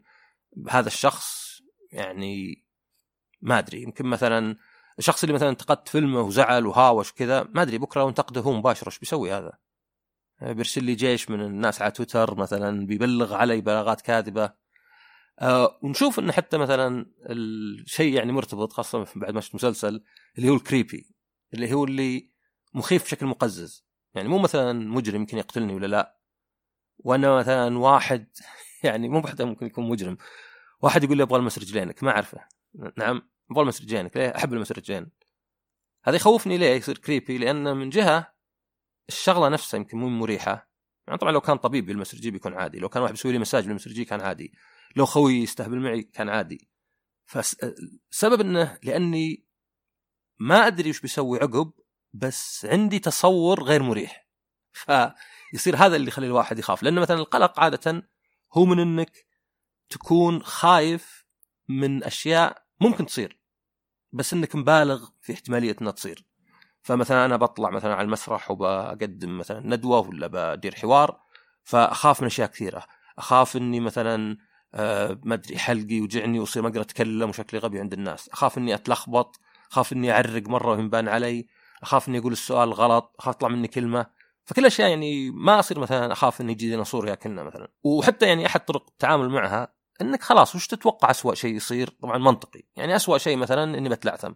هذا 0.69 0.88
الشخص 0.88 1.59
يعني 1.91 2.65
ما 3.41 3.59
أدري 3.59 3.81
يمكن 3.81 4.06
مثلا 4.06 4.56
الشخص 5.00 5.23
اللي 5.23 5.35
مثلا 5.35 5.50
انتقدت 5.50 5.88
فيلمه 5.88 6.21
وزعل 6.21 6.66
وهاوش 6.66 7.13
كذا 7.13 7.44
ما 7.44 7.61
أدري 7.61 7.78
بكرة 7.78 8.01
لو 8.01 8.09
انتقده 8.09 8.42
هو 8.42 8.54
مباشره 8.54 8.87
إيش 8.87 8.99
بيسوي 8.99 9.33
هذا؟ 9.33 9.51
بيرسل 10.42 10.83
لي 10.83 10.95
جيش 10.95 11.30
من 11.30 11.42
الناس 11.42 11.81
على 11.81 11.92
تويتر 11.92 12.35
مثلا 12.35 12.85
بيبلغ 12.85 13.33
علي 13.33 13.61
بلاغات 13.61 14.01
كاذبة 14.01 14.54
آه 15.41 15.79
ونشوف 15.83 16.19
انه 16.19 16.31
حتى 16.31 16.57
مثلا 16.57 17.05
الشيء 17.29 18.13
يعني 18.13 18.31
مرتبط 18.31 18.73
خاصة 18.73 19.05
بعد 19.15 19.33
ما 19.33 19.41
شفت 19.41 19.55
مسلسل 19.55 20.03
اللي 20.37 20.49
هو 20.49 20.55
الكريبي 20.55 21.15
اللي 21.53 21.73
هو 21.73 21.83
اللي 21.83 22.31
مخيف 22.73 23.03
بشكل 23.03 23.25
مقزز. 23.25 23.85
يعني 24.13 24.27
مو 24.27 24.39
مثلا 24.39 24.73
مجرم 24.73 25.21
يمكن 25.21 25.37
يقتلني 25.37 25.73
ولا 25.73 25.87
لا. 25.87 26.19
وأنا 26.97 27.35
مثلا 27.37 27.77
واحد 27.77 28.27
يعني 28.83 29.09
مو 29.09 29.27
حتى 29.27 29.43
ممكن 29.43 29.65
يكون 29.65 29.89
مجرم. 29.89 30.17
واحد 30.81 31.03
يقول 31.03 31.17
لي 31.17 31.23
أبغى 31.23 31.39
المس 31.39 31.59
رجلينك 31.59 32.03
ما 32.03 32.11
أعرفه. 32.11 32.39
نعم 32.97 33.29
أبغى 33.51 33.63
المس 33.63 33.81
رجلينك 33.81 34.17
ليه؟ 34.17 34.27
أحب 34.35 34.53
المس 34.53 34.71
رجلين 34.71 35.11
هذا 36.03 36.15
يخوفني 36.15 36.57
ليه؟ 36.57 36.75
يصير 36.75 36.97
كريبي 36.97 37.37
لأن 37.37 37.77
من 37.77 37.89
جهة 37.89 38.33
الشغلة 39.09 39.49
نفسها 39.49 39.77
يمكن 39.77 39.97
مو 39.97 40.09
مريحة. 40.09 40.69
يعني 41.07 41.19
طبعا 41.19 41.31
لو 41.31 41.41
كان 41.41 41.57
طبيب 41.57 41.89
يلمس 41.89 42.15
رجلي 42.15 42.31
بيكون 42.31 42.53
عادي 42.53 42.79
لو 42.79 42.89
كان 42.89 43.03
واحد 43.03 43.13
بيسوي 43.13 43.31
لي 43.31 43.39
مساج 43.39 43.65
يلمس 43.65 43.87
رجلي 43.87 44.05
كان 44.05 44.21
عادي. 44.21 44.53
لو 44.95 45.05
خوي 45.05 45.33
يستهبل 45.33 45.79
معي 45.79 46.01
كان 46.01 46.29
عادي. 46.29 46.69
فالسبب 47.25 48.41
إنه 48.41 48.79
لأني 48.83 49.45
ما 50.39 50.67
أدري 50.67 50.89
وش 50.89 51.01
بيسوي 51.01 51.39
عقب 51.39 51.71
بس 52.13 52.65
عندي 52.65 52.99
تصور 52.99 53.63
غير 53.63 53.83
مريح. 53.83 54.27
فيصير 54.71 55.75
هذا 55.75 55.95
اللي 55.95 56.07
يخلي 56.07 56.27
الواحد 56.27 56.59
يخاف. 56.59 56.83
لأن 56.83 56.99
مثلا 56.99 57.17
القلق 57.17 57.59
عادة 57.59 58.09
هو 58.53 58.65
من 58.65 58.79
إنك 58.79 59.25
تكون 59.89 60.43
خايف 60.43 61.25
من 61.67 62.03
أشياء 62.03 62.65
ممكن 62.81 63.05
تصير 63.05 63.39
بس 64.11 64.33
إنك 64.33 64.55
مبالغ 64.55 65.09
في 65.21 65.33
احتماليه 65.33 65.75
انها 65.81 65.91
تصير. 65.91 66.25
فمثلا 66.81 67.25
أنا 67.25 67.35
بطلع 67.37 67.69
مثلا 67.69 67.95
على 67.95 68.05
المسرح 68.05 68.51
وبقدم 68.51 69.37
مثلا 69.37 69.59
ندوة 69.75 69.99
ولا 69.99 70.27
بدير 70.27 70.75
حوار 70.75 71.21
فأخاف 71.63 72.21
من 72.21 72.27
أشياء 72.27 72.49
كثيرة. 72.49 72.85
أخاف 73.17 73.57
إني 73.57 73.79
مثلا 73.79 74.37
آه 74.73 75.19
ما 75.23 75.33
أدري 75.33 75.57
حلقي 75.57 75.95
يوجعني 75.95 76.40
وأصير 76.40 76.64
ما 76.64 76.69
أقدر 76.69 76.81
أتكلم 76.81 77.30
وشكلي 77.30 77.59
غبي 77.59 77.80
عند 77.80 77.94
الناس. 77.94 78.30
أخاف 78.30 78.57
إني 78.57 78.76
أتلخبط 78.76 79.40
أخاف 79.71 79.94
إني 79.94 80.11
أعرق 80.11 80.47
مرة 80.47 80.71
وينبان 80.71 81.07
علي 81.07 81.47
أخاف 81.83 82.09
إني 82.09 82.19
أقول 82.19 82.31
السؤال 82.31 82.73
غلط 82.73 83.16
أخاف 83.19 83.35
تطلع 83.35 83.49
مني 83.49 83.68
كلمة. 83.68 84.06
فكل 84.45 84.61
الاشياء 84.61 84.90
يعني 84.90 85.31
ما 85.31 85.59
أصير 85.59 85.80
مثلا 85.80 86.11
أخاف 86.14 86.42
ان 86.42 86.49
يجي 86.49 86.69
ديناصور 86.69 87.07
ياكلنا 87.07 87.44
مثلا. 87.44 87.71
وحتى 87.83 88.26
يعني 88.26 88.45
أحد 88.45 88.66
طرق 88.66 88.85
التعامل 88.88 89.30
معها 89.30 89.73
إنك 90.02 90.23
خلاص 90.23 90.56
وش 90.56 90.68
تتوقع 90.68 91.11
اسوء 91.11 91.33
شيء 91.33 91.56
يصير؟ 91.56 91.90
طبعا 91.90 92.18
منطقي. 92.18 92.64
يعني 92.76 92.95
اسوء 92.95 93.18
شيء 93.18 93.38
مثلا 93.38 93.78
إني 93.78 93.90
بتلعثم. 93.90 94.33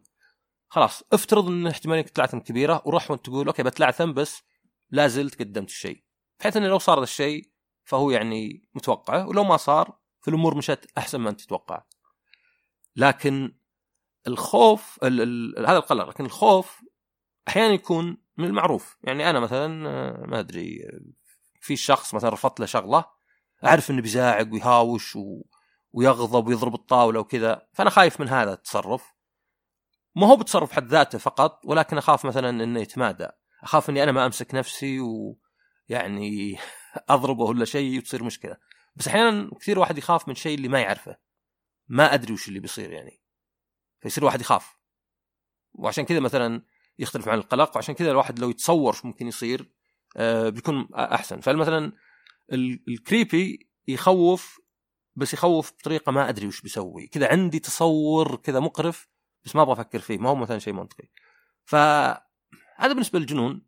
خلاص 0.69 1.03
افترض 1.13 1.47
إن 1.47 1.67
احتمالية 1.67 2.01
تلعثم 2.01 2.39
كبيرة 2.39 2.81
وروح 2.85 3.11
وأنت 3.11 3.25
تقول 3.25 3.47
أوكي 3.47 3.63
بتلعثم 3.63 4.13
بس 4.13 4.43
لا 4.89 5.07
زلت 5.07 5.39
قدمت 5.39 5.69
الشيء. 5.69 6.03
بحيث 6.39 6.57
انه 6.57 6.67
لو 6.67 6.79
صار 6.79 6.97
هذا 6.97 7.03
الشيء 7.03 7.49
فهو 7.83 8.11
يعني 8.11 8.69
متوقعه 8.75 9.27
ولو 9.27 9.43
ما 9.43 9.57
صار 9.57 10.02
فالامور 10.23 10.57
مشت 10.57 10.85
أحسن 10.97 11.19
ما 11.19 11.29
أنت 11.29 11.41
تتوقع. 11.41 11.83
لكن 12.95 13.55
الخوف 14.27 14.99
ال 15.03 15.21
ال 15.21 15.65
هذا 15.67 15.77
القلق 15.77 16.09
لكن 16.09 16.25
الخوف 16.25 16.81
أحيانا 17.47 17.73
يكون 17.73 18.17
من 18.37 18.45
المعروف. 18.45 18.97
يعني 19.03 19.29
أنا 19.29 19.39
مثلا 19.39 19.89
آه، 19.89 20.25
ما 20.27 20.39
أدري 20.39 20.79
في 21.59 21.75
شخص 21.75 22.13
مثلا 22.13 22.29
رفضت 22.29 22.59
له 22.59 22.65
شغلة 22.65 23.05
أعرف 23.65 23.91
إنه 23.91 24.01
بيزاعق 24.01 24.47
ويهاوش 24.53 25.15
و... 25.15 25.41
ويغضب 25.93 26.47
ويضرب 26.47 26.73
الطاولة 26.73 27.19
وكذا 27.19 27.67
فأنا 27.73 27.89
خايف 27.89 28.19
من 28.19 28.29
هذا 28.29 28.53
التصرف. 28.53 29.13
ما 30.15 30.27
هو 30.27 30.35
بتصرف 30.35 30.71
حد 30.71 30.87
ذاته 30.87 31.17
فقط 31.17 31.61
ولكن 31.65 31.97
أخاف 31.97 32.25
مثلا 32.25 32.49
إنه 32.49 32.79
يتمادى. 32.79 33.27
أخاف 33.63 33.89
إني 33.89 34.03
أنا 34.03 34.11
ما 34.11 34.25
أمسك 34.25 34.55
نفسي 34.55 34.99
ويعني 34.99 36.57
أضربه 37.09 37.43
ولا 37.43 37.65
شيء 37.65 37.97
وتصير 37.97 38.23
مشكلة. 38.23 38.57
بس 38.95 39.07
أحيانا 39.07 39.49
كثير 39.59 39.79
واحد 39.79 39.97
يخاف 39.97 40.27
من 40.27 40.35
شيء 40.35 40.57
اللي 40.57 40.67
ما 40.67 40.81
يعرفه. 40.81 41.17
ما 41.87 42.13
أدري 42.13 42.33
وش 42.33 42.47
اللي 42.47 42.59
بيصير 42.59 42.91
يعني. 42.91 43.21
فيصير 43.99 44.23
الواحد 44.23 44.41
يخاف. 44.41 44.77
وعشان 45.73 46.05
كذا 46.05 46.19
مثلا 46.19 46.65
يختلف 46.99 47.27
عن 47.27 47.37
القلق 47.37 47.75
وعشان 47.75 47.95
كذا 47.95 48.11
الواحد 48.11 48.39
لو 48.39 48.49
يتصور 48.49 48.93
شو 48.93 49.07
ممكن 49.07 49.27
يصير 49.27 49.71
آه 50.17 50.49
بيكون 50.49 50.87
أحسن. 50.95 51.39
فمثلا 51.41 51.91
الكريبي 52.87 53.69
يخوف 53.87 54.59
بس 55.15 55.33
يخوف 55.33 55.71
بطريقة 55.71 56.11
ما 56.11 56.29
أدري 56.29 56.47
وش 56.47 56.61
بيسوي. 56.61 57.07
كذا 57.07 57.31
عندي 57.31 57.59
تصور 57.59 58.35
كذا 58.35 58.59
مقرف 58.59 59.07
بس 59.45 59.55
ما 59.55 59.61
أبغى 59.61 59.73
أفكر 59.73 59.99
فيه. 59.99 60.17
ما 60.17 60.29
هو 60.29 60.35
مثلا 60.35 60.59
شيء 60.59 60.73
منطقي. 60.73 61.09
فهذا 61.63 62.23
بالنسبة 62.81 63.19
للجنون. 63.19 63.65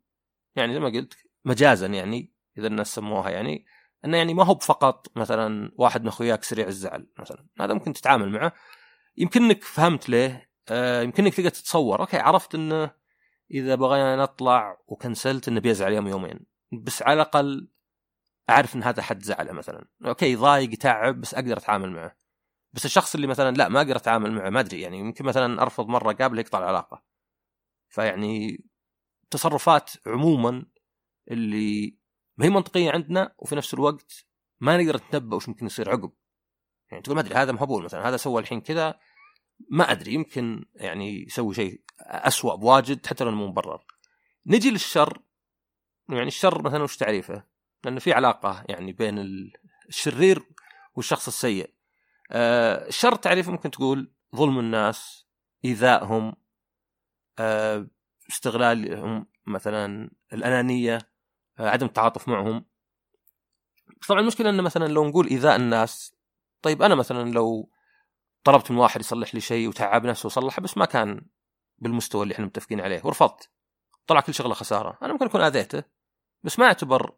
يعني 0.55 0.73
زي 0.73 0.79
ما 0.79 0.89
قلت 0.89 1.17
مجازا 1.45 1.87
يعني 1.87 2.33
إذا 2.57 2.67
الناس 2.67 2.95
سموها 2.95 3.29
يعني. 3.29 3.65
إنه 4.05 4.17
يعني 4.17 4.33
ما 4.33 4.43
هو 4.43 4.55
فقط 4.55 5.17
مثلا 5.17 5.71
واحد 5.77 6.01
من 6.01 6.07
أخوياك 6.07 6.43
سريع 6.43 6.67
الزعل 6.67 7.07
مثلا. 7.19 7.47
هذا 7.59 7.73
ممكن 7.73 7.93
تتعامل 7.93 8.29
معه. 8.29 8.53
يمكنك 9.17 9.63
فهمت 9.63 10.09
ليه. 10.09 10.49
آه 10.69 11.01
يمكنك 11.01 11.33
تقدر 11.33 11.49
تتصور. 11.49 11.99
أوكي 11.99 12.17
عرفت 12.17 12.55
إنه 12.55 12.91
إذا 13.51 13.75
بغينا 13.75 14.15
نطلع 14.15 14.77
وكنسلت 14.87 15.47
إنه 15.47 15.59
بيزعل 15.59 15.93
يوم 15.93 16.07
يومين. 16.07 16.39
بس 16.71 17.01
على 17.01 17.13
الأقل 17.13 17.69
أعرف 18.49 18.75
إن 18.75 18.83
هذا 18.83 19.01
حد 19.01 19.23
زعله 19.23 19.51
مثلا. 19.51 19.87
أوكي 20.05 20.35
ضايق 20.35 20.73
يتعب 20.73 21.21
بس 21.21 21.33
أقدر 21.33 21.57
أتعامل 21.57 21.91
معه. 21.91 22.15
بس 22.73 22.85
الشخص 22.85 23.15
اللي 23.15 23.27
مثلا 23.27 23.55
لا 23.55 23.69
ما 23.69 23.81
أقدر 23.81 23.95
أتعامل 23.95 24.31
معه 24.31 24.49
ما 24.49 24.59
أدري. 24.59 24.81
يعني 24.81 24.99
يمكن 24.99 25.25
مثلا 25.25 25.61
أرفض 25.61 25.87
مرة 25.87 26.13
قابله 26.13 26.41
يقطع 26.41 26.57
العلاقة. 26.57 27.03
فيعني 27.89 28.65
تصرفات 29.31 29.91
عموما 30.07 30.65
اللي 31.31 31.97
ما 32.37 32.45
هي 32.45 32.49
منطقية 32.49 32.91
عندنا 32.91 33.35
وفي 33.37 33.55
نفس 33.55 33.73
الوقت 33.73 34.25
ما 34.59 34.77
نقدر 34.77 34.97
نتنبأ 34.97 35.35
وش 35.35 35.49
ممكن 35.49 35.65
يصير 35.65 35.89
عقب. 35.89 36.11
يعني 36.91 37.03
تقول 37.03 37.15
ما 37.15 37.21
أدري 37.21 37.35
هذا 37.35 37.51
مهبول 37.51 37.83
مثلا 37.83 38.09
هذا 38.09 38.17
سوى 38.17 38.41
الحين 38.41 38.61
كذا 38.61 38.99
ما 39.69 39.91
أدري 39.91 40.13
يمكن 40.13 40.65
يعني 40.75 41.23
يسوي 41.23 41.55
شيء 41.55 41.81
اسوء 41.99 42.55
بواجد 42.55 43.05
حتى 43.05 43.23
لو 43.23 43.31
مو 43.31 43.47
مبرر. 43.47 43.85
نجي 44.45 44.71
للشر 44.71 45.21
يعني 46.09 46.27
الشر 46.27 46.61
مثلا 46.61 46.83
وش 46.83 46.97
تعريفه؟ 46.97 47.43
لأنه 47.83 47.99
في 47.99 48.13
علاقة 48.13 48.63
يعني 48.69 48.93
بين 48.93 49.19
الشرير 49.89 50.43
والشخص 50.95 51.27
السيء. 51.27 51.73
آه 52.31 52.87
الشر 52.87 53.15
تعريفه 53.15 53.51
ممكن 53.51 53.71
تقول 53.71 54.11
ظلم 54.35 54.59
الناس 54.59 55.27
إيذائهم 55.65 56.35
آه 57.39 57.87
استغلالهم 58.29 59.27
مثلا 59.47 60.11
الأنانية. 60.33 61.14
عدم 61.59 61.85
التعاطف 61.85 62.27
معهم. 62.27 62.65
طبعا 64.07 64.19
المشكلة 64.19 64.49
إنه 64.49 64.61
مثلا 64.61 64.87
لو 64.87 65.05
نقول 65.05 65.27
ايذاء 65.27 65.55
الناس 65.55 66.15
طيب 66.61 66.81
أنا 66.81 66.95
مثلا 66.95 67.29
لو 67.31 67.69
طلبت 68.43 68.71
من 68.71 68.77
واحد 68.77 68.99
يصلح 68.99 69.35
لي 69.35 69.41
شيء 69.41 69.67
وتعب 69.67 70.05
نفسه 70.05 70.27
وصلحه 70.27 70.61
بس 70.61 70.77
ما 70.77 70.85
كان 70.85 71.25
بالمستوى 71.77 72.23
اللي 72.23 72.33
إحنا 72.33 72.45
متفقين 72.45 72.81
عليه 72.81 73.01
ورفضت. 73.03 73.49
طلع 74.07 74.19
كل 74.19 74.33
شغلة 74.33 74.53
خسارة. 74.53 74.97
أنا 75.01 75.13
ممكن 75.13 75.25
أكون 75.25 75.41
آذيته 75.41 75.83
بس 76.43 76.59
ما 76.59 76.65
أعتبر 76.65 77.15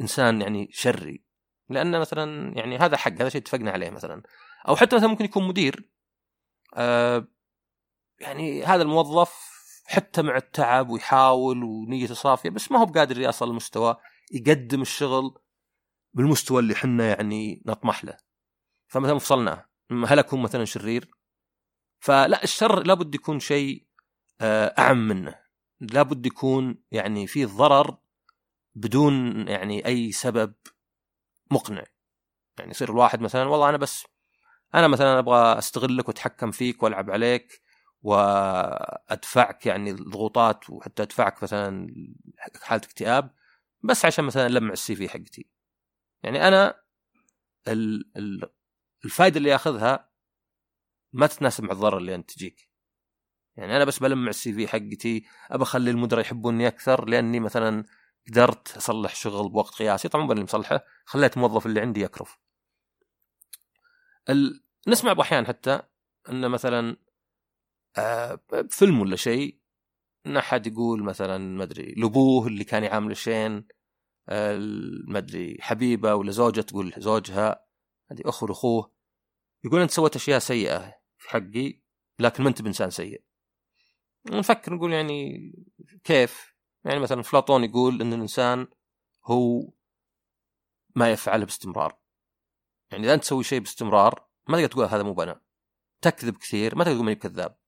إنسان 0.00 0.40
يعني 0.40 0.68
شري. 0.72 1.24
لأن 1.68 2.00
مثلا 2.00 2.56
يعني 2.58 2.78
هذا 2.78 2.96
حق 2.96 3.12
هذا 3.12 3.28
شيء 3.28 3.40
اتفقنا 3.40 3.70
عليه 3.70 3.90
مثلا. 3.90 4.22
أو 4.68 4.76
حتى 4.76 4.96
مثلا 4.96 5.08
ممكن 5.08 5.24
يكون 5.24 5.48
مدير. 5.48 5.90
آه 6.76 7.28
يعني 8.20 8.64
هذا 8.64 8.82
الموظف 8.82 9.51
حتى 9.84 10.22
مع 10.22 10.36
التعب 10.36 10.90
ويحاول 10.90 11.64
ونيته 11.64 12.14
صافيه 12.14 12.50
بس 12.50 12.72
ما 12.72 12.78
هو 12.78 12.86
بقادر 12.86 13.20
يصل 13.20 13.50
لمستوى 13.50 13.96
يقدم 14.32 14.82
الشغل 14.82 15.38
بالمستوى 16.14 16.60
اللي 16.60 16.74
حنا 16.74 17.08
يعني 17.08 17.62
نطمح 17.66 18.04
له. 18.04 18.16
فمثلا 18.86 19.18
فصلناه 19.18 19.68
هل 19.90 20.18
اكون 20.18 20.42
مثلا 20.42 20.64
شرير؟ 20.64 21.10
فلا 22.00 22.44
الشر 22.44 22.82
لابد 22.82 23.14
يكون 23.14 23.40
شيء 23.40 23.86
آه، 24.40 24.74
أعم 24.78 25.08
منه. 25.08 25.42
لابد 25.80 26.26
يكون 26.26 26.82
يعني 26.90 27.26
فيه 27.26 27.46
ضرر 27.46 27.96
بدون 28.74 29.48
يعني 29.48 29.86
أي 29.86 30.12
سبب 30.12 30.54
مقنع. 31.50 31.84
يعني 32.58 32.70
يصير 32.70 32.90
الواحد 32.90 33.20
مثلا 33.20 33.44
والله 33.44 33.68
أنا 33.68 33.76
بس 33.76 34.06
أنا 34.74 34.88
مثلا 34.88 35.18
أبغى 35.18 35.58
أستغلك 35.58 36.08
وأتحكم 36.08 36.50
فيك 36.50 36.82
وألعب 36.82 37.10
عليك. 37.10 37.61
وأدفعك 38.02 39.66
يعني 39.66 39.90
الضغوطات 39.90 40.70
وحتى 40.70 41.02
أدفعك 41.02 41.42
مثلا 41.42 41.94
حالة 42.62 42.82
اكتئاب 42.84 43.30
بس 43.82 44.04
عشان 44.04 44.24
مثلا 44.24 44.48
لمع 44.48 44.72
السي 44.72 44.96
في 44.96 45.08
حقتي. 45.08 45.50
يعني 46.22 46.48
أنا 46.48 46.82
الفائده 49.04 49.38
اللي 49.38 49.50
ياخذها 49.50 50.12
ما 51.12 51.26
تتناسب 51.26 51.64
مع 51.64 51.72
الضرر 51.72 51.98
اللي 51.98 52.14
انت 52.14 52.30
تجيك. 52.30 52.68
يعني 53.56 53.76
أنا 53.76 53.84
بس 53.84 53.98
بلمع 53.98 54.30
السي 54.30 54.52
في 54.52 54.68
حقتي 54.68 55.26
أبى 55.50 55.62
أخلي 55.62 55.90
المدراء 55.90 56.20
يحبوني 56.20 56.68
أكثر 56.68 57.08
لأني 57.08 57.40
مثلا 57.40 57.84
قدرت 58.28 58.76
أصلح 58.76 59.14
شغل 59.14 59.48
بوقت 59.48 59.74
قياسي. 59.74 60.08
طبعا 60.08 60.32
اللي 60.32 60.44
مصلحة 60.44 60.84
خليت 61.04 61.36
الموظف 61.36 61.66
اللي 61.66 61.80
عندي 61.80 62.00
يكرف. 62.00 62.38
ال... 64.30 64.64
نسمع 64.88 65.12
بأحيان 65.12 65.46
حتى 65.46 65.82
انه 66.28 66.48
مثلا 66.48 66.96
فيلم 68.70 69.00
ولا 69.00 69.16
شيء 69.16 69.58
ان 70.26 70.36
احد 70.36 70.66
يقول 70.66 71.02
مثلا 71.02 71.38
ما 71.38 71.62
أدري 71.62 71.94
لابوه 71.96 72.46
اللي 72.46 72.64
كان 72.64 72.84
يعامل 72.84 73.16
شين 73.16 73.66
آه 74.28 74.58
ما 75.08 75.18
أدري 75.18 75.58
حبيبة 75.60 76.14
ولا 76.14 76.30
زوجة 76.30 76.60
تقول 76.60 76.94
زوجها 76.98 77.66
هذه 78.10 78.22
أخو 78.24 78.46
لأخوه 78.46 78.92
يقول 79.64 79.80
أنت 79.80 79.90
سويت 79.90 80.16
أشياء 80.16 80.38
سيئة 80.38 80.94
في 81.18 81.30
حقي 81.30 81.82
لكن 82.18 82.42
ما 82.42 82.48
أنت 82.48 82.62
بإنسان 82.62 82.90
سيء. 82.90 83.24
نفكر 84.26 84.74
نقول 84.74 84.92
يعني 84.92 85.52
كيف؟ 86.04 86.54
يعني 86.84 87.00
مثلا 87.00 87.20
افلاطون 87.20 87.64
يقول 87.64 88.00
إن 88.00 88.12
الإنسان 88.12 88.66
هو 89.24 89.72
ما 90.96 91.12
يفعله 91.12 91.44
باستمرار. 91.44 91.98
يعني 92.90 93.04
إذا 93.04 93.14
أنت 93.14 93.22
تسوي 93.22 93.44
شيء 93.44 93.60
باستمرار 93.60 94.28
ما 94.48 94.56
تقدر 94.56 94.68
تقول 94.68 94.84
هذا 94.84 95.02
مو 95.02 95.14
بنا 95.14 95.40
تكذب 96.02 96.36
كثير 96.36 96.76
ما 96.76 96.84
تقدر 96.84 96.94
تقول 96.94 97.04
ماني 97.04 97.18
بكذاب. 97.18 97.61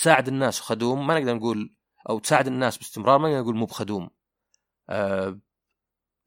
تساعد 0.00 0.28
الناس 0.28 0.60
خدوم 0.60 1.06
ما 1.06 1.18
نقدر 1.18 1.34
نقول 1.34 1.74
أو 2.08 2.18
تساعد 2.18 2.46
الناس 2.46 2.78
باستمرار 2.78 3.18
ما 3.18 3.28
نقدر 3.28 3.42
نقول 3.42 3.56
مو 3.56 3.66
بخدوم. 3.66 4.10
أه 4.88 5.40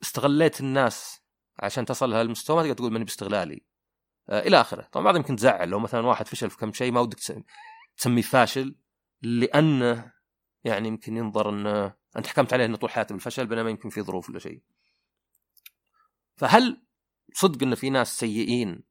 استغليت 0.03 0.61
الناس 0.61 1.21
عشان 1.59 1.85
تصل 1.85 2.09
لهالمستوى 2.09 2.55
ما 2.55 2.61
تقدر 2.61 2.73
تقول 2.73 2.91
ماني 2.91 3.05
باستغلالي. 3.05 3.65
أه 4.29 4.39
إلى 4.39 4.61
آخره. 4.61 4.81
طبعا 4.91 5.05
بعض 5.05 5.15
يمكن 5.15 5.35
تزعل 5.35 5.69
لو 5.69 5.79
مثلا 5.79 6.07
واحد 6.07 6.27
فشل 6.27 6.49
في 6.49 6.57
كم 6.57 6.73
شيء 6.73 6.91
ما 6.91 6.99
ودك 6.99 7.19
تسميه 7.97 8.21
فاشل 8.21 8.75
لأنه 9.21 10.13
يعني 10.63 10.87
يمكن 10.87 11.17
ينظر 11.17 11.49
إنه 11.49 11.93
أنت 12.17 12.27
حكمت 12.27 12.53
عليه 12.53 12.65
إنه 12.65 12.77
طول 12.77 12.89
حياته 12.89 13.13
بالفشل 13.13 13.47
بينما 13.47 13.69
يمكن 13.69 13.89
في 13.89 14.01
ظروف 14.01 14.29
ولا 14.29 14.39
شيء. 14.39 14.61
فهل 16.35 16.85
صدق 17.33 17.63
انه 17.63 17.75
في 17.75 17.89
ناس 17.89 18.19
سيئين 18.19 18.83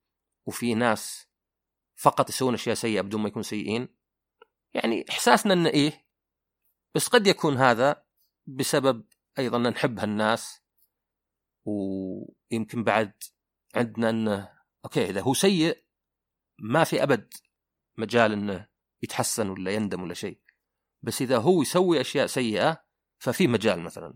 وفي 0.46 0.74
ناس 0.74 1.26
فقط 1.96 2.28
يسوون 2.28 2.54
أشياء 2.54 2.74
سيئة 2.74 3.00
بدون 3.00 3.20
ما 3.20 3.28
يكونوا 3.28 3.44
سيئين؟ 3.44 4.01
يعني 4.74 5.04
إحساسنا 5.10 5.52
إنه 5.52 5.68
إيه 5.68 6.06
بس 6.94 7.08
قد 7.08 7.26
يكون 7.26 7.56
هذا 7.56 8.06
بسبب 8.46 9.06
أيضا 9.38 9.58
نحب 9.58 9.98
هالناس 9.98 10.62
ويمكن 11.64 12.84
بعد 12.84 13.12
عندنا 13.74 14.10
إنه 14.10 14.58
أوكي 14.84 15.10
إذا 15.10 15.20
هو 15.20 15.34
سيء 15.34 15.84
ما 16.58 16.84
في 16.84 17.02
أبد 17.02 17.34
مجال 17.98 18.32
إنه 18.32 18.68
يتحسن 19.02 19.48
ولا 19.48 19.70
يندم 19.70 20.02
ولا 20.02 20.14
شيء 20.14 20.40
بس 21.02 21.22
إذا 21.22 21.38
هو 21.38 21.62
يسوي 21.62 22.00
أشياء 22.00 22.26
سيئة 22.26 22.84
ففي 23.18 23.46
مجال 23.46 23.80
مثلا. 23.80 24.14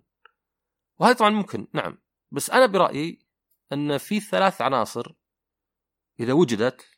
وهذا 0.99 1.15
طبعا 1.15 1.31
ممكن 1.31 1.69
نعم 1.75 1.99
بس 2.33 2.51
أنا 2.51 2.67
برأيي 2.67 3.27
إن 3.73 3.99
في 3.99 4.21
ثلاث 4.21 4.61
عناصر 4.61 5.15
إذا 6.21 6.33
وجدت 6.33 6.96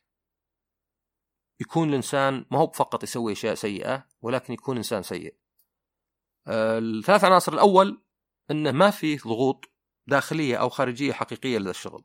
يكون 1.59 1.89
الإنسان 1.89 2.45
ما 2.51 2.59
هو 2.59 2.71
فقط 2.71 3.03
يسوي 3.03 3.31
أشياء 3.31 3.55
سيئة 3.55 4.05
ولكن 4.21 4.53
يكون 4.53 4.77
إنسان 4.77 5.03
سيء. 5.03 5.35
آه، 6.47 6.79
الثلاث 6.79 7.23
عناصر 7.23 7.53
الأول 7.53 8.01
إنه 8.51 8.71
ما 8.71 8.89
في 8.89 9.17
ضغوط 9.17 9.65
داخلية 10.07 10.55
أو 10.57 10.69
خارجية 10.69 11.13
حقيقية 11.13 11.57
لهذا 11.57 11.71
الشغل. 11.71 12.03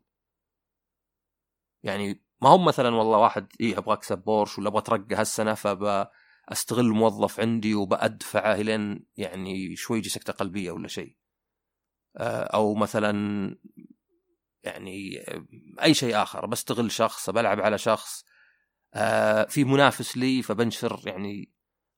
يعني 1.82 2.24
ما 2.42 2.48
هو 2.48 2.58
مثلا 2.58 2.94
والله 2.94 3.18
واحد 3.18 3.46
إيه 3.60 3.78
أبغى 3.78 3.94
أكسب 3.94 4.18
بورش 4.18 4.58
ولا 4.58 4.68
أبغى 4.68 4.78
أترقى 4.78 5.14
هالسنة 5.14 5.54
فب 5.54 6.08
أستغل 6.48 6.88
موظف 6.88 7.40
عندي 7.40 7.74
وبادفعه 7.74 8.56
لين 8.56 9.06
يعني 9.16 9.76
شوي 9.76 9.98
يجي 9.98 10.08
سكتة 10.08 10.32
قلبية 10.32 10.70
ولا 10.70 10.88
شيء. 10.88 11.16
آه، 12.16 12.42
أو 12.42 12.74
مثلا 12.74 13.56
يعني 14.64 15.24
أي 15.82 15.94
شيء 15.94 16.22
آخر 16.22 16.46
بستغل 16.46 16.90
شخص 16.90 17.30
بلعب 17.30 17.60
على 17.60 17.78
شخص 17.78 18.24
آه، 18.24 18.33
في 19.48 19.64
منافس 19.64 20.16
لي 20.16 20.42
فبنشر 20.42 21.00
يعني 21.06 21.52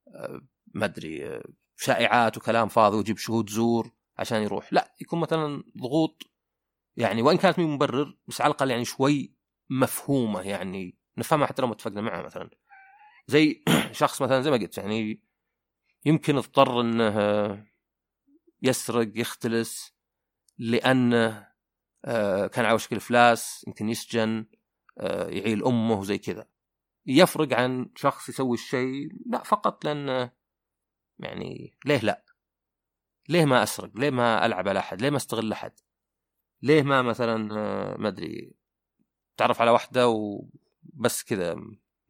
آه، 0.08 0.40
ما 0.74 0.84
أدري 0.84 1.26
آه، 1.26 1.44
شائعات 1.76 2.36
وكلام 2.36 2.68
فاضي 2.68 2.96
واجيب 2.96 3.18
شهود 3.18 3.50
زور 3.50 3.90
عشان 4.18 4.42
يروح. 4.42 4.72
لا 4.72 4.94
يكون 5.00 5.20
مثلا 5.20 5.64
ضغوط 5.78 6.22
يعني 6.96 7.22
وإن 7.22 7.36
كانت 7.36 7.58
مي 7.58 7.64
مبرر 7.64 8.18
بس 8.28 8.40
على 8.40 8.50
الأقل 8.50 8.70
يعني 8.70 8.84
شوي 8.84 9.34
مفهومة 9.70 10.40
يعني. 10.42 10.98
نفهمها 11.18 11.46
حتى 11.46 11.62
لو 11.62 11.68
ما 11.68 11.74
اتفقنا 11.74 12.00
معها 12.00 12.22
مثلا. 12.22 12.50
زي 13.26 13.64
شخص 13.92 14.22
مثلا 14.22 14.40
زي 14.42 14.50
ما 14.50 14.56
قلت 14.56 14.78
يعني 14.78 15.22
يمكن 16.04 16.36
اضطر 16.36 16.80
إنه 16.80 17.66
يسرق 18.62 19.12
يختلس 19.14 19.94
لأنه 20.58 21.48
كان 22.52 22.64
على 22.64 22.72
وشك 22.72 22.92
الافلاس 22.92 23.64
يمكن 23.66 23.88
يسجن 23.88 24.46
يعيل 25.28 25.64
أمه 25.64 26.00
وزي 26.00 26.18
كذا. 26.18 26.46
يفرق 27.06 27.52
عن 27.52 27.90
شخص 27.96 28.28
يسوي 28.28 28.54
الشيء 28.54 29.08
لا 29.26 29.42
فقط 29.42 29.84
لأن 29.84 30.30
يعني 31.18 31.78
ليه 31.84 31.98
لا؟ 31.98 32.24
ليه 33.28 33.44
ما 33.44 33.62
أسرق؟ 33.62 33.90
ليه 33.96 34.10
ما 34.10 34.46
ألعب 34.46 34.68
على 34.68 34.78
أحد؟ 34.78 35.02
ليه 35.02 35.10
ما 35.10 35.16
أستغل 35.16 35.52
أحد؟ 35.52 35.80
ليه 36.62 36.82
ما 36.82 37.02
مثلا 37.02 37.36
ما 37.96 38.08
أدري 38.08 38.54
تعرف 39.36 39.60
على 39.60 39.70
واحدة 39.70 40.08
وبس 40.08 41.24
كذا 41.24 41.54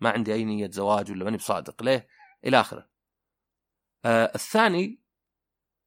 ما 0.01 0.11
عندي 0.11 0.35
أي 0.35 0.45
نية 0.45 0.71
زواج 0.71 1.11
ولا 1.11 1.25
ماني 1.25 1.37
بصادق 1.37 1.83
ليه؟ 1.83 2.09
إلى 2.45 2.61
آخره. 2.61 2.91
آه 4.05 4.33
الثاني 4.35 5.03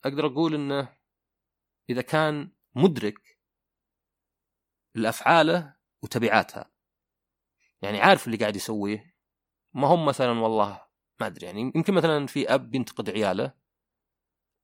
أقدر 0.06 0.26
أقول 0.26 0.56
إنه 0.56 0.98
إذا 1.90 2.02
كان 2.02 2.52
مدرك 2.76 3.40
لأفعاله 4.96 5.76
وتبعاتها 6.02 6.69
يعني 7.82 8.02
عارف 8.02 8.26
اللي 8.28 8.38
قاعد 8.38 8.56
يسويه. 8.56 9.16
ما 9.74 9.88
هم 9.88 10.06
مثلا 10.06 10.32
والله 10.40 10.82
ما 11.22 11.28
أدري 11.28 11.46
يعني 11.46 11.72
يمكن 11.76 11.94
مثلا 11.94 12.28
في 12.28 12.54
أب 12.54 12.76
ينتقد 12.76 13.10
عياله 13.10 13.54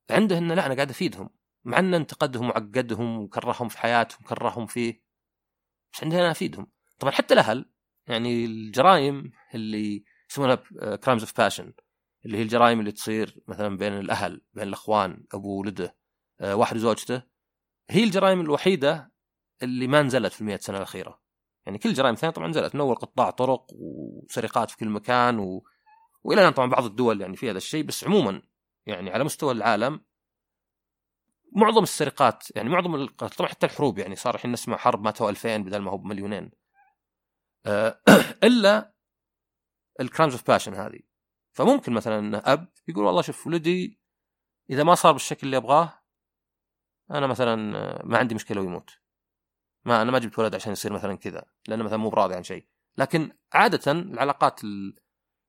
عنده 0.10 0.38
إنه 0.38 0.54
لا 0.54 0.66
أنا 0.66 0.76
قاعد 0.76 0.90
أفيدهم 0.90 1.30
مع 1.64 1.80
ان 1.80 1.94
انتقدهم 1.94 2.50
وعقدهم 2.50 3.20
وكرههم 3.20 3.70
في 3.70 3.78
حياتهم 3.78 4.24
كرههم 4.28 4.66
فيه 4.66 5.04
بس 5.94 6.04
عندي 6.04 6.20
أنا 6.20 6.32
أفيدهم. 6.32 6.72
طبعا 7.00 7.14
حتى 7.14 7.34
الأهل 7.34 7.72
يعني 8.08 8.46
الجرائم 8.46 9.32
اللي 9.54 10.04
يسمونها 10.32 10.56
crimes 10.96 11.22
of 11.24 11.38
passion 11.38 11.74
اللي 12.26 12.38
هي 12.38 12.42
الجرائم 12.42 12.80
اللي 12.80 12.92
تصير 12.92 13.40
مثلا 13.48 13.78
بين 13.78 13.94
الأهل 13.94 14.42
بين 14.54 14.68
الأخوان 14.68 15.26
أبو 15.34 15.60
ولده 15.60 15.98
آه، 16.42 16.56
واحد 16.56 16.76
وزوجته 16.76 17.24
هي 17.90 18.04
الجرائم 18.04 18.42
الوحيدة 18.42 19.12
اللي 19.64 19.88
ما 19.88 20.02
نزلت 20.02 20.34
في 20.34 20.42
المئة 20.42 20.58
سنة 20.58 20.78
الأخيرة. 20.78 21.25
يعني 21.66 21.78
كل 21.78 21.90
الجرائم 21.90 22.14
الثانية 22.14 22.34
طبعا 22.34 22.48
نزلت 22.48 22.76
من 22.76 22.82
اول 22.82 22.96
قطاع 22.96 23.30
طرق 23.30 23.68
وسرقات 23.74 24.72
في 24.72 24.78
كل 24.78 24.90
مكان 24.90 25.40
و... 25.40 25.64
وإلى 26.24 26.42
الآن 26.42 26.54
طبعا 26.54 26.70
بعض 26.70 26.86
الدول 26.86 27.22
يعني 27.22 27.36
في 27.36 27.50
هذا 27.50 27.58
الشيء 27.58 27.84
بس 27.84 28.04
عموما 28.04 28.42
يعني 28.86 29.12
على 29.12 29.24
مستوى 29.24 29.52
العالم 29.52 30.02
معظم 31.56 31.84
السرقات 31.84 32.56
يعني 32.56 32.70
معظم 32.70 32.96
القتل 32.96 33.36
طبعا 33.36 33.50
حتى 33.50 33.66
الحروب 33.66 34.00
يعني 34.00 34.16
صار 34.16 34.36
الحين 34.36 34.52
نسمع 34.52 34.78
حرب 34.78 35.02
ماتوا 35.02 35.30
2000 35.30 35.58
بدل 35.58 35.80
ما 35.80 35.92
هو 35.92 35.98
بمليونين. 35.98 36.52
أه 37.66 38.02
إلا 38.44 38.94
ال 40.00 40.05
crimes 40.05 40.34
of 40.34 40.48
passion 40.48 40.74
هذه. 40.74 41.00
فممكن 41.54 41.94
مثلا 41.94 42.54
أب 42.54 42.68
يقول 42.88 43.06
والله 43.06 43.22
شوف 43.22 43.48
ولدي 43.48 44.00
إذا 44.70 44.84
ما 44.84 44.96
صار 44.96 45.12
بالشكل 45.12 45.48
اللي 45.48 45.58
أبغاه 45.58 45.94
أنا 47.12 47.28
مثلا 47.28 47.56
ما 48.06 48.18
عندي 48.18 48.36
مشكلة 48.36 48.62
ويموت. 48.62 49.05
ما 49.86 50.02
أنا 50.02 50.12
ما 50.12 50.20
جبت 50.20 50.40
ولد 50.40 50.56
عشان 50.56 50.72
يصير 50.72 50.94
مثلا 50.94 51.16
كذا 51.16 51.46
لأنه 51.68 51.84
مثلا 51.84 51.98
مو 51.98 52.10
براضي 52.10 52.36
عن 52.36 52.44
شيء. 52.44 52.68
لكن 52.98 53.32
عادة 53.54 53.92
العلاقات 53.92 54.64
ال... 54.64 55.00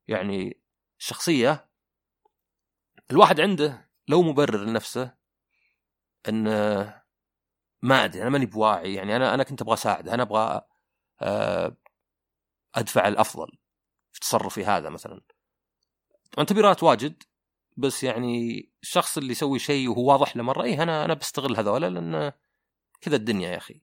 يعني 0.07 0.61
الشخصية 0.99 1.69
الواحد 3.11 3.39
عنده 3.39 3.89
لو 4.07 4.21
مبرر 4.21 4.63
لنفسه 4.65 5.13
إن 6.29 6.47
ما 7.81 8.05
أدري 8.05 8.21
أنا 8.21 8.29
ماني 8.29 8.45
بواعي 8.45 8.93
يعني 8.93 9.15
أنا 9.15 9.33
أنا 9.33 9.43
كنت 9.43 9.61
أبغى 9.61 9.73
اساعده 9.73 10.13
أنا 10.13 10.23
أبغى 10.23 10.61
آه، 11.21 11.77
أدفع 12.75 13.07
الأفضل 13.07 13.47
في 14.13 14.19
تصرفي 14.19 14.65
هذا 14.65 14.89
مثلا. 14.89 15.21
طبعا 16.31 16.45
تبريرات 16.45 16.83
واجد 16.83 17.23
بس 17.77 18.03
يعني 18.03 18.59
الشخص 18.83 19.17
اللي 19.17 19.31
يسوي 19.31 19.59
شيء 19.59 19.89
وهو 19.89 20.11
واضح 20.11 20.37
له 20.37 20.43
مرة 20.43 20.63
إيه 20.63 20.83
أنا 20.83 21.05
أنا 21.05 21.13
بستغل 21.13 21.57
هذول 21.57 21.81
لأن 21.81 22.31
كذا 23.01 23.15
الدنيا 23.15 23.49
يا 23.49 23.57
أخي. 23.57 23.81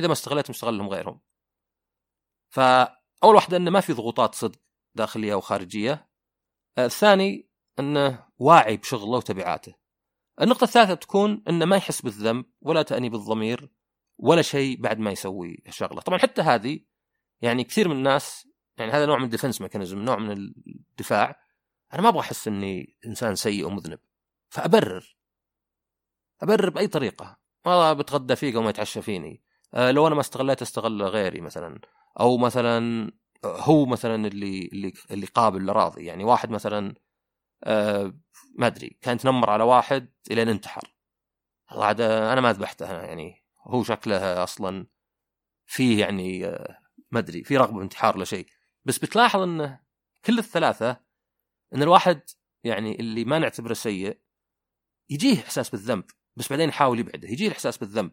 إذا 0.00 0.06
ما 0.06 0.12
استغليتهم 0.12 0.54
استغلهم 0.54 0.88
غيرهم. 0.88 1.20
فأول 2.54 3.34
واحدة 3.34 3.56
انه 3.56 3.70
ما 3.70 3.80
في 3.80 3.92
ضغوطات 3.92 4.34
صدق 4.34 4.60
داخلية 4.94 5.34
وخارجيه 5.34 6.10
آه، 6.78 6.86
الثاني 6.86 7.50
انه 7.78 8.26
واعي 8.38 8.76
بشغله 8.76 9.16
وتبعاته. 9.16 9.74
النقطة 10.40 10.64
الثالثة 10.64 10.94
تكون 10.94 11.42
انه 11.48 11.64
ما 11.64 11.76
يحس 11.76 12.02
بالذنب 12.02 12.44
ولا 12.60 12.82
تانيب 12.82 13.14
الضمير 13.14 13.70
ولا 14.18 14.42
شيء 14.42 14.80
بعد 14.80 14.98
ما 14.98 15.10
يسوي 15.10 15.62
الشغله 15.66 16.00
طبعا 16.00 16.18
حتى 16.18 16.42
هذه 16.42 16.80
يعني 17.42 17.64
كثير 17.64 17.88
من 17.88 17.96
الناس 17.96 18.48
يعني 18.78 18.92
هذا 18.92 19.06
نوع 19.06 19.18
من 19.18 19.24
ال 19.24 19.29
defense 19.29 19.60
mechanism 19.60 19.98
نوع 19.98 20.16
من 20.16 20.30
الدفاع. 20.30 21.42
أنا 21.92 22.02
ما 22.02 22.08
أبغى 22.08 22.20
أحس 22.20 22.48
أني 22.48 22.96
إنسان 23.06 23.34
سيء 23.34 23.66
ومذنب. 23.66 23.98
فأبرر. 24.48 25.16
أبرر 26.42 26.70
بأي 26.70 26.86
طريقة. 26.86 27.38
والله 27.66 27.92
بتغدى 27.92 28.36
فيه 28.36 28.54
وما 28.54 28.70
يتعشى 28.70 29.02
فيني. 29.02 29.42
لو 29.74 30.06
أنا 30.06 30.14
ما 30.14 30.20
استغليت 30.20 30.62
استغل 30.62 31.02
غيري 31.02 31.40
مثلا 31.40 31.80
أو 32.20 32.36
مثلا 32.38 33.10
هو 33.44 33.86
مثلا 33.86 34.26
اللي 34.26 34.68
اللي 34.72 34.92
اللي 35.10 35.26
قابل 35.26 35.68
راضي 35.68 36.04
يعني 36.04 36.24
واحد 36.24 36.50
مثلا 36.50 36.94
آه 37.64 38.14
ما 38.58 38.66
أدري 38.66 38.98
كان 39.00 39.16
يتنمر 39.16 39.50
على 39.50 39.64
واحد 39.64 40.12
الين 40.30 40.48
انتحر. 40.48 40.94
عاد 41.70 42.00
أنا 42.00 42.40
ما 42.40 42.52
ذبحته 42.52 43.02
يعني 43.02 43.44
هو 43.66 43.82
شكله 43.84 44.42
أصلا 44.42 44.86
فيه 45.66 46.00
يعني 46.00 46.46
آه 46.46 46.78
ما 47.10 47.18
أدري 47.18 47.44
في 47.44 47.56
رغبة 47.56 47.78
بانتحار 47.78 48.16
ولا 48.16 48.24
شيء. 48.24 48.46
بس 48.84 48.98
بتلاحظ 48.98 49.40
انه 49.40 49.80
كل 50.24 50.38
الثلاثة 50.38 51.00
إن 51.74 51.82
الواحد 51.82 52.22
يعني 52.64 53.00
اللي 53.00 53.24
ما 53.24 53.38
نعتبره 53.38 53.74
سيء 53.74 54.18
يجيه 55.10 55.40
إحساس 55.40 55.70
بالذنب 55.70 56.04
بس 56.36 56.50
بعدين 56.50 56.68
يحاول 56.68 56.98
يبعده 56.98 57.28
يجيه 57.28 57.46
الاحساس 57.46 57.78
بالذنب. 57.78 58.12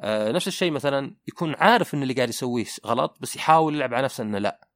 آه 0.00 0.32
نفس 0.32 0.48
الشيء 0.48 0.70
مثلا 0.70 1.16
يكون 1.28 1.54
عارف 1.54 1.94
إن 1.94 2.02
اللي 2.02 2.14
قاعد 2.14 2.28
يسويه 2.28 2.64
غلط 2.86 3.18
بس 3.20 3.36
يحاول 3.36 3.74
يلعب 3.74 3.94
على 3.94 4.04
نفسه 4.04 4.22
إنه 4.24 4.38
لا. 4.38 4.68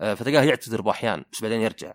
آه 0.00 0.14
فتلقاه 0.14 0.42
يعتذر 0.42 0.80
بأحيان 0.80 1.24
بس 1.32 1.42
بعدين 1.42 1.60
يرجع. 1.60 1.94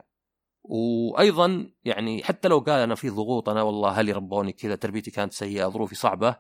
وأيضا 0.64 1.72
يعني 1.84 2.24
حتى 2.24 2.48
لو 2.48 2.60
قال 2.60 2.80
أنا 2.80 2.96
في 2.96 3.10
ضغوط 3.10 3.50
أنا 3.50 3.62
والله 3.62 3.90
أهلي 3.90 4.12
ربوني 4.12 4.54
كذا 4.54 4.76
تربيتي 4.76 5.12
كانت 5.12 5.34
سيئة 5.34 5.68
ظروفي 5.68 5.96
صعبة 5.96 6.36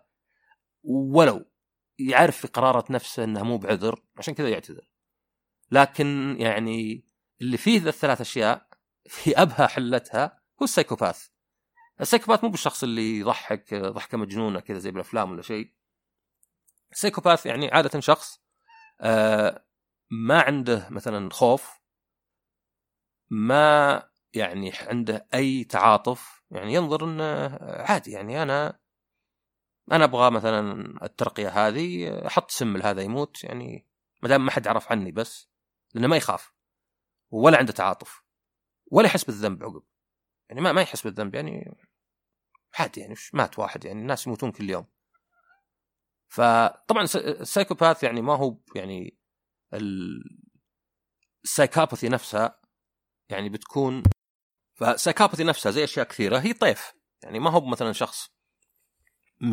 ولو 0.84 1.46
يعرف 2.00 2.38
في 2.38 2.48
قرارة 2.48 2.92
نفسه 2.92 3.24
انها 3.24 3.44
مو 3.44 3.58
بعذر 3.58 4.04
عشان 4.18 4.34
كذا 4.34 4.50
يعتذر. 4.50 4.92
لكن 5.72 6.36
يعني 6.40 7.06
اللي 7.42 7.58
فيه 7.58 7.82
ذا 7.82 7.90
الثلاث 7.90 8.22
أشياء 8.22 8.68
في 9.06 9.42
ابهى 9.42 9.68
حلتها 9.68 10.42
هو 10.62 10.64
السايكوباث. 10.64 11.28
السايكوباث 12.02 12.44
مو 12.44 12.50
بالشخص 12.50 12.84
اللي 12.84 13.20
يضحك 13.20 13.74
ضحكة 13.74 14.18
مجنونة 14.18 14.60
كذا 14.60 14.80
زي 14.80 14.92
بالأفلام 14.92 15.32
ولا 15.32 15.42
شيء. 15.42 15.74
السايكوباث 16.92 17.46
يعني 17.46 17.72
عادة 17.72 18.00
شخص 18.00 18.42
آه 19.02 19.66
ما 20.12 20.42
عنده 20.42 20.88
مثلا 20.90 21.30
خوف 21.34 21.80
ما 23.30 24.04
يعني 24.34 24.72
عنده 24.76 25.28
أي 25.34 25.64
تعاطف 25.64 26.44
يعني 26.52 26.74
ينظر 26.74 27.06
إنه 27.06 27.58
عادي 27.62 28.12
يعني 28.12 28.44
أنا 28.44 28.80
أنا 29.92 30.04
أبغى 30.04 30.32
مثلا 30.32 30.84
الترقية 31.06 31.50
هذه 31.50 32.10
أحط 32.28 32.52
سم 32.52 32.78
لهذا 32.78 33.02
يموت 33.02 33.44
يعني 33.44 33.88
ما 34.24 34.30
دام 34.30 34.46
ما 34.46 34.52
حد 34.52 34.68
عرف 34.68 34.92
عني 34.92 35.12
بس 35.12 35.50
لأنه 35.94 36.08
ما 36.08 36.18
يخاف 36.18 36.54
ولا 37.32 37.58
عنده 37.58 37.74
تعاطف 37.74 38.24
ولا 38.92 39.08
يحس 39.08 39.24
بالذنب 39.24 39.64
عقب. 39.64 39.84
يعني 40.50 40.62
ما 40.62 40.72
ما 40.72 40.82
يحس 40.82 41.02
بالذنب 41.02 41.36
يعني 41.36 41.78
عادي 42.80 43.02
يعني 43.02 43.16
مات 43.34 43.60
واحد 43.60 43.86
يعني 43.86 44.02
الناس 44.02 44.28
يموتون 44.28 44.52
كل 44.52 44.70
يوم. 44.70 44.86
فطبعا 46.28 47.04
ال 47.16 47.24
psychopath 47.24 48.04
يعني 48.04 48.22
ما 48.22 48.36
هو 48.36 48.58
يعني 48.76 49.18
ال... 49.74 50.24
ال 51.44 51.49
psychopathy 51.49 52.10
نفسها 52.10 52.62
يعني 53.30 53.50
بتكون 53.50 54.04
فال 54.74 54.85
psychopathy 54.85 55.44
نفسها 55.44 55.72
زي 55.72 55.84
أشياء 55.84 56.08
كثيرة 56.08 56.38
هي 56.40 56.54
طيف 56.54 56.94
يعني 57.24 57.40
ما 57.40 57.50
هو 57.50 57.66
مثلا 57.66 57.92
شخص 57.92 58.30
100% 59.42 59.46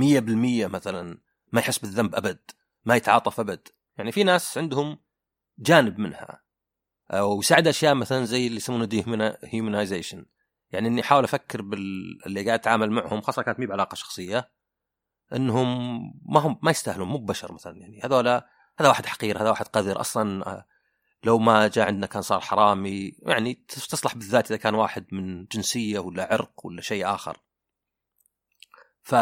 مثلا 0.67 1.19
ما 1.53 1.61
يحس 1.61 1.79
بالذنب 1.79 2.15
أبد 2.15 2.51
ما 2.85 2.97
يتعاطف 2.97 3.41
أبد. 3.41 3.69
يعني 3.99 4.13
في 4.13 4.25
ناس 4.25 4.59
عندهم 4.59 4.99
جانب 5.59 5.99
منها 5.99 6.43
ويساعد 7.15 7.69
أشياء 7.69 7.95
مثلا 7.95 8.25
زي 8.25 8.47
اللي 8.47 8.57
يسمونه 8.57 9.39
dehumanization 9.45 10.27
يعني 10.71 10.89
إني 10.89 11.01
أحاول 11.01 11.25
أفكر 11.25 11.63
باللي 11.63 12.45
قاعد 12.45 12.59
أتعامل 12.59 12.91
معهم 12.91 13.21
خاصة 13.21 13.43
كانت 13.43 13.59
مي 13.59 13.67
بعلاقة 13.67 13.95
شخصية 13.95 14.51
إنهم 15.33 15.99
ما 16.25 16.41
هم 16.41 16.59
ما 16.63 16.71
يستاهلون 16.71 17.09
مو 17.09 17.19
بشر 17.19 17.53
مثلا 17.53 17.77
يعني. 17.77 18.01
هذولا 18.05 18.49
هذا 18.79 18.89
واحد 18.89 19.07
حقير 19.07 19.43
هذا 19.43 19.51
واحد 19.51 19.69
قذر 19.69 20.01
أصلا 20.01 20.47
آه، 20.47 20.67
لو 21.25 21.39
ما 21.39 21.69
جاء 21.69 21.87
عندنا 21.87 22.07
كان 22.07 22.23
صار 22.23 22.41
حرامي 22.41 23.13
يعني 23.23 23.55
تصلح 23.69 24.15
بالذات 24.15 24.51
إذا 24.51 24.57
كان 24.57 24.75
واحد 24.75 25.07
من 25.13 25.45
جنسية 25.45 25.99
ولا 25.99 26.33
عرق 26.33 26.67
ولا 26.67 26.81
شيء 26.81 27.15
آخر. 27.15 27.39
ف 29.03 29.15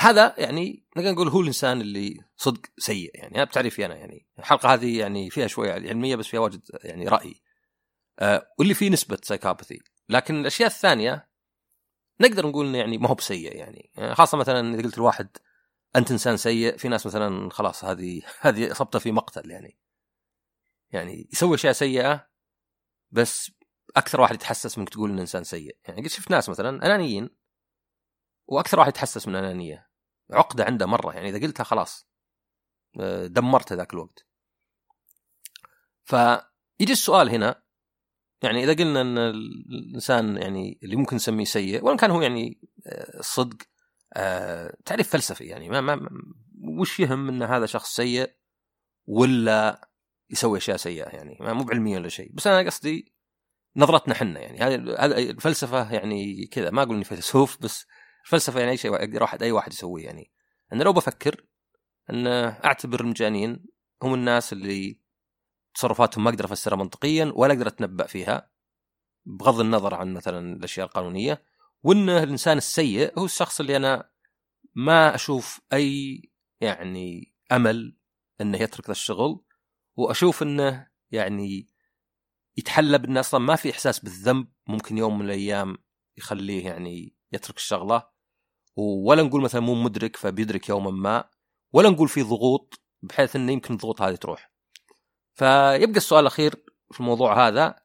هذا 0.00 0.34
يعني 0.38 0.86
نقدر 0.96 1.10
نقول 1.10 1.28
هو 1.28 1.40
الإنسان 1.40 1.80
اللي 1.80 2.20
صدق 2.36 2.60
سيء 2.78 3.10
يعني. 3.14 3.44
بتعريفي 3.44 3.86
أنا 3.86 3.96
يعني. 3.96 4.26
الحلقة 4.38 4.74
هذه 4.74 4.98
يعني 4.98 5.30
فيها 5.30 5.46
شوية 5.46 5.72
علمية 5.72 6.16
بس 6.16 6.26
فيها 6.26 6.40
واجد 6.40 6.62
يعني 6.84 7.08
رأي. 7.08 7.34
أه 8.18 8.46
واللي 8.58 8.74
فيه 8.74 8.90
نسبة 8.90 9.18
سايكوباثي 9.22 9.93
لكن 10.08 10.40
الأشياء 10.40 10.68
الثانية 10.68 11.28
نقدر 12.20 12.46
نقول 12.46 12.66
إنه 12.66 12.78
يعني 12.78 12.98
ما 12.98 13.08
هو 13.08 13.14
بسيء 13.14 13.56
يعني. 13.56 13.90
خاصة 14.14 14.38
مثلا 14.38 14.74
إذا 14.74 14.82
قلت 14.82 14.98
لواحد 14.98 15.36
أنت 15.96 16.10
إنسان 16.10 16.36
سيء 16.36 16.76
في 16.76 16.88
ناس 16.88 17.06
مثلا 17.06 17.50
خلاص 17.50 17.84
هذه 17.84 18.22
هذه 18.40 18.72
اصبته 18.72 18.98
في 18.98 19.12
مقتل 19.12 19.50
يعني. 19.50 19.78
يعني 20.90 21.28
يسوي 21.32 21.54
أشياء 21.54 21.72
سيئة 21.72 22.28
بس 23.10 23.50
أكثر 23.96 24.20
واحد 24.20 24.34
يتحسس 24.34 24.78
منك 24.78 24.88
تقول 24.88 25.10
إنه 25.10 25.20
إنسان 25.20 25.44
سيء. 25.44 25.76
يعني 25.84 26.00
قد 26.00 26.06
شفت 26.06 26.30
ناس 26.30 26.48
مثلا 26.48 26.86
أنانيين 26.86 27.30
وأكثر 28.46 28.78
واحد 28.78 28.88
يتحسس 28.88 29.28
من 29.28 29.34
أنانية 29.36 29.90
عقدة 30.30 30.64
عنده 30.64 30.86
مرة 30.86 31.12
يعني. 31.12 31.28
إذا 31.28 31.46
قلتها 31.46 31.64
خلاص 31.64 32.08
آه، 33.00 33.26
دمرت 33.26 33.72
ذاك 33.72 33.94
الوقت. 33.94 34.26
فيجي 36.04 36.92
السؤال 36.92 37.30
هنا 37.30 37.63
يعني 38.42 38.64
إذا 38.64 38.84
قلنا 38.84 39.00
إن 39.00 39.18
الإنسان 39.18 40.36
يعني 40.36 40.78
اللي 40.82 40.96
ممكن 40.96 41.16
نسميه 41.16 41.44
سيء 41.44 41.84
وإن 41.84 41.96
كان 41.96 42.10
هو 42.10 42.22
يعني 42.22 42.60
الصدق 43.18 43.56
آه، 44.16 44.66
آه، 44.66 44.76
تعريف 44.84 45.08
فلسفي 45.08 45.44
يعني 45.44 45.68
ما, 45.68 45.80
ما 45.80 46.08
وش 46.80 47.00
يهم 47.00 47.28
إن 47.28 47.42
هذا 47.42 47.66
شخص 47.66 47.96
سيء 47.96 48.30
ولا 49.06 49.88
يسوي 50.30 50.58
أشياء 50.58 50.76
سيئة 50.76 51.08
يعني؟ 51.08 51.36
مو 51.40 51.64
بعلميا 51.64 51.98
ولا 51.98 52.08
شيء. 52.08 52.32
بس 52.34 52.46
أنا 52.46 52.70
قصدي 52.70 53.14
نظرتنا 53.76 54.14
حنا 54.14 54.40
يعني. 54.40 54.58
هذه 54.58 55.30
الفلسفة 55.30 55.92
يعني 55.92 56.46
كذا. 56.46 56.70
ما 56.70 56.82
أقول 56.82 56.94
إني 56.94 57.04
فيلسوف 57.04 57.62
بس 57.62 57.86
الفلسفة 58.24 58.60
يعني 58.60 58.72
أي 58.72 58.76
شيء 58.76 58.90
واحد 59.20 59.42
أي 59.42 59.52
واحد 59.52 59.72
يسويه 59.72 60.04
يعني. 60.04 60.30
أنا 60.72 60.82
لو 60.82 60.92
بفكر 60.92 61.46
إن 62.10 62.26
أعتبر 62.64 63.00
المجانين 63.00 63.64
هم 64.02 64.14
الناس 64.14 64.52
اللي 64.52 65.03
تصرفاتهم 65.74 66.24
ما 66.24 66.30
أقدر 66.30 66.44
أفسرها 66.44 66.76
منطقيا 66.76 67.32
ولا 67.36 67.52
أقدر 67.52 67.66
أتنبأ 67.66 68.06
فيها 68.06 68.50
بغض 69.26 69.60
النظر 69.60 69.94
عن 69.94 70.14
مثلا 70.14 70.56
الأشياء 70.56 70.86
القانونية 70.86 71.42
وإن 71.82 72.08
الإنسان 72.08 72.56
السيء 72.56 73.18
هو 73.18 73.24
الشخص 73.24 73.60
اللي 73.60 73.76
أنا 73.76 74.10
ما 74.74 75.14
أشوف 75.14 75.60
أي 75.72 76.22
يعني 76.60 77.34
أمل 77.52 77.96
إنه 78.40 78.58
يترك 78.58 78.86
ذا 78.86 78.92
الشغل 78.92 79.44
وأشوف 79.96 80.42
إنه 80.42 80.88
يعني 81.10 81.68
يتحلى 82.56 82.98
بإنه 82.98 83.20
أصلا 83.20 83.40
ما 83.40 83.56
في 83.56 83.70
إحساس 83.70 83.98
بالذنب 83.98 84.48
ممكن 84.66 84.98
يوم 84.98 85.18
من 85.18 85.24
الأيام 85.24 85.76
يخليه 86.16 86.66
يعني 86.66 87.16
يترك 87.32 87.56
الشغلة. 87.56 88.14
ولا 88.76 89.22
نقول 89.22 89.42
مثلا 89.42 89.60
مو 89.60 89.74
مدرك 89.74 90.16
فبيدرك 90.16 90.68
يوما 90.68 90.90
ما 90.90 91.24
ولا 91.72 91.90
نقول 91.90 92.08
في 92.08 92.22
ضغوط 92.22 92.80
بحيث 93.02 93.36
إنه 93.36 93.52
يمكن 93.52 93.74
الضغوط 93.74 94.02
هذه 94.02 94.14
تروح. 94.14 94.53
فيبقى 95.34 95.96
السؤال 95.96 96.20
الأخير 96.20 96.64
في 96.92 97.00
الموضوع 97.00 97.48
هذا 97.48 97.82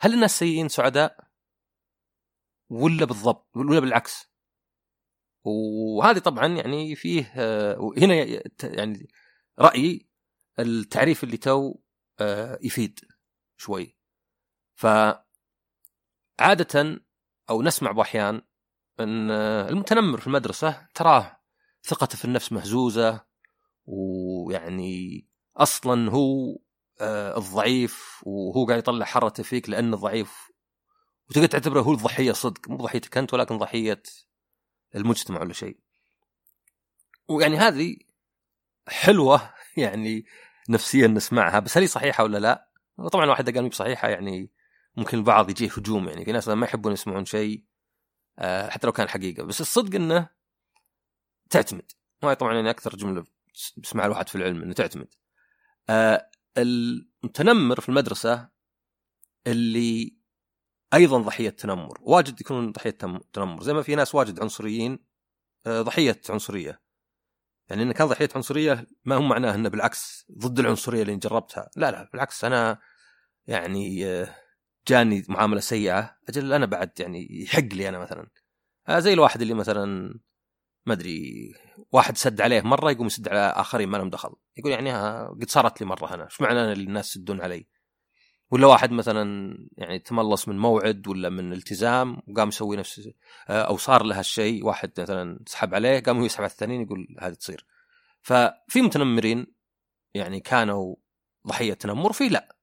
هل 0.00 0.14
الناس 0.14 0.32
السيئين 0.32 0.68
سعداء؟ 0.68 1.28
ولا 2.70 3.04
بالضبط؟ 3.04 3.56
ولا 3.56 3.80
بالعكس؟ 3.80 4.28
وهذه 5.44 6.18
طبعا 6.18 6.46
يعني 6.46 6.96
فيه 6.96 7.32
هنا 7.98 8.14
يعني 8.62 9.08
رأيي 9.58 10.08
التعريف 10.58 11.24
اللي 11.24 11.36
تو 11.36 11.74
آه، 12.20 12.58
يفيد 12.62 13.00
شوي. 13.56 13.96
ف 14.74 14.86
عادة 16.40 17.00
أو 17.50 17.62
نسمع 17.62 17.92
بأحيان 17.92 18.42
أن 19.00 19.30
المتنمر 19.30 20.20
في 20.20 20.26
المدرسة 20.26 20.88
تراه 20.94 21.40
ثقته 21.82 22.18
في 22.18 22.24
النفس 22.24 22.52
مهزوزة 22.52 23.24
ويعني 23.86 25.26
أصلا 25.56 26.10
هو 26.10 26.52
آه، 26.54 26.58
الضعيف 27.00 28.22
وهو 28.22 28.66
قاعد 28.66 28.78
يطلع 28.78 29.06
حرته 29.06 29.42
فيك 29.42 29.68
لأنه 29.68 29.96
ضعيف. 29.96 30.48
وتقدر 31.30 31.46
تعتبره 31.46 31.80
هو 31.80 31.92
الضحية 31.92 32.32
صدق 32.32 32.68
مو 32.68 32.76
ضحيتك 32.76 33.18
أنت 33.18 33.34
ولكن 33.34 33.58
ضحية 33.58 34.02
المجتمع 34.94 35.40
ولا 35.40 35.52
شيء. 35.52 35.78
ويعني 37.28 37.56
هذه 37.56 37.96
حلوة 38.88 39.54
يعني 39.76 40.26
نفسيا 40.68 41.06
نسمعها 41.06 41.58
بس 41.58 41.76
هل 41.76 41.82
هي 41.82 41.88
صحيحة 41.88 42.24
ولا 42.24 42.38
لا؟ 42.38 42.68
طبعا 43.12 43.26
واحد 43.26 43.56
قال 43.56 43.68
بصحيحه 43.68 44.08
يعني 44.08 44.50
ممكن 44.96 45.18
البعض 45.18 45.50
يجيه 45.50 45.70
هجوم 45.70 46.08
يعني 46.08 46.24
في 46.24 46.32
ناس 46.32 46.48
ما 46.48 46.66
يحبون 46.66 46.92
يسمعون 46.92 47.24
شيء 47.24 47.64
آه، 48.38 48.68
حتى 48.70 48.86
لو 48.86 48.92
كان 48.92 49.08
حقيقة. 49.08 49.42
بس 49.42 49.60
الصدق 49.60 49.94
إنه 49.94 50.28
تعتمد. 51.50 51.92
وهي 52.22 52.34
طبعا 52.34 52.54
يعني 52.54 52.70
أكثر 52.70 52.96
جملة 52.96 53.24
بسمعها 53.76 54.06
الواحد 54.06 54.28
في 54.28 54.34
العلم 54.34 54.62
إنه 54.62 54.72
تعتمد. 54.74 55.08
آه، 55.90 56.30
المتنمر 56.62 57.80
في 57.80 57.88
المدرسة 57.88 58.48
اللي 59.46 60.18
أيضا 60.94 61.18
ضحية 61.18 61.50
تنمر. 61.50 61.98
واجد 62.00 62.40
يكونون 62.40 62.72
ضحية 62.72 62.90
تنمر. 63.32 63.62
زي 63.62 63.72
ما 63.72 63.82
في 63.82 63.94
ناس 63.94 64.14
واجد 64.14 64.40
عنصريين 64.40 64.98
آه، 65.66 65.82
ضحية 65.82 66.20
عنصرية. 66.30 66.82
يعني 67.70 67.82
انه 67.82 67.92
كان 67.92 68.06
ضحية 68.06 68.28
عنصرية 68.36 68.86
ما 69.04 69.14
هو 69.16 69.22
معناه 69.22 69.54
إنه 69.54 69.68
بالعكس 69.68 70.26
ضد 70.38 70.58
العنصرية 70.58 71.02
اللي 71.02 71.16
جربتها. 71.16 71.70
لا 71.76 71.90
لا 71.90 72.10
بالعكس 72.12 72.44
أنا 72.44 72.78
يعني 73.46 74.06
آه، 74.06 74.34
جاني 74.88 75.24
معاملة 75.28 75.60
سيئة. 75.60 76.16
أجل 76.28 76.52
أنا 76.52 76.66
بعد 76.66 77.00
يعني 77.00 77.42
يحق 77.42 77.74
لي 77.74 77.88
أنا 77.88 77.98
مثلا. 77.98 78.30
آه، 78.88 78.98
زي 78.98 79.12
الواحد 79.12 79.42
اللي 79.42 79.54
مثلا 79.54 80.18
ما 80.86 80.92
أدري 80.92 81.52
واحد 81.92 82.16
سد 82.16 82.40
عليه 82.40 82.60
مرة 82.60 82.90
يقوم 82.90 83.06
يسد 83.06 83.28
على 83.28 83.40
آخرين 83.40 83.88
ما 83.88 83.96
لهم 83.96 84.10
دخل. 84.10 84.34
يقول 84.56 84.72
يعني 84.72 84.92
قد 85.28 85.50
صارت 85.50 85.80
لي 85.80 85.86
مرة 85.86 86.14
أنا 86.14 86.24
إيش 86.24 86.40
معنى 86.40 86.72
اللي 86.72 86.84
الناس 86.84 87.10
يسدون 87.10 87.40
علي؟ 87.40 87.66
ولا 88.50 88.66
واحد 88.66 88.90
مثلا 88.90 89.54
يعني 89.76 89.98
تملص 89.98 90.48
من 90.48 90.58
موعد 90.58 91.08
ولا 91.08 91.28
من 91.28 91.52
التزام 91.52 92.22
وقام 92.28 92.48
يسوي 92.48 92.76
نفس 92.76 93.10
أو 93.48 93.76
صار 93.76 94.02
له 94.02 94.18
هالشيء. 94.18 94.64
واحد 94.64 95.00
مثلا 95.00 95.40
سحب 95.46 95.74
عليه 95.74 96.00
قام 96.00 96.24
يسحب 96.24 96.40
على 96.42 96.50
الثانيين 96.50 96.82
يقول 96.82 97.16
هذه 97.20 97.34
تصير. 97.34 97.66
ففي 98.22 98.82
متنمرين 98.82 99.46
يعني 100.14 100.40
كانوا 100.40 100.96
ضحية 101.46 101.74
تنمر؟ 101.74 102.12
في 102.12 102.28
لا. 102.28 102.56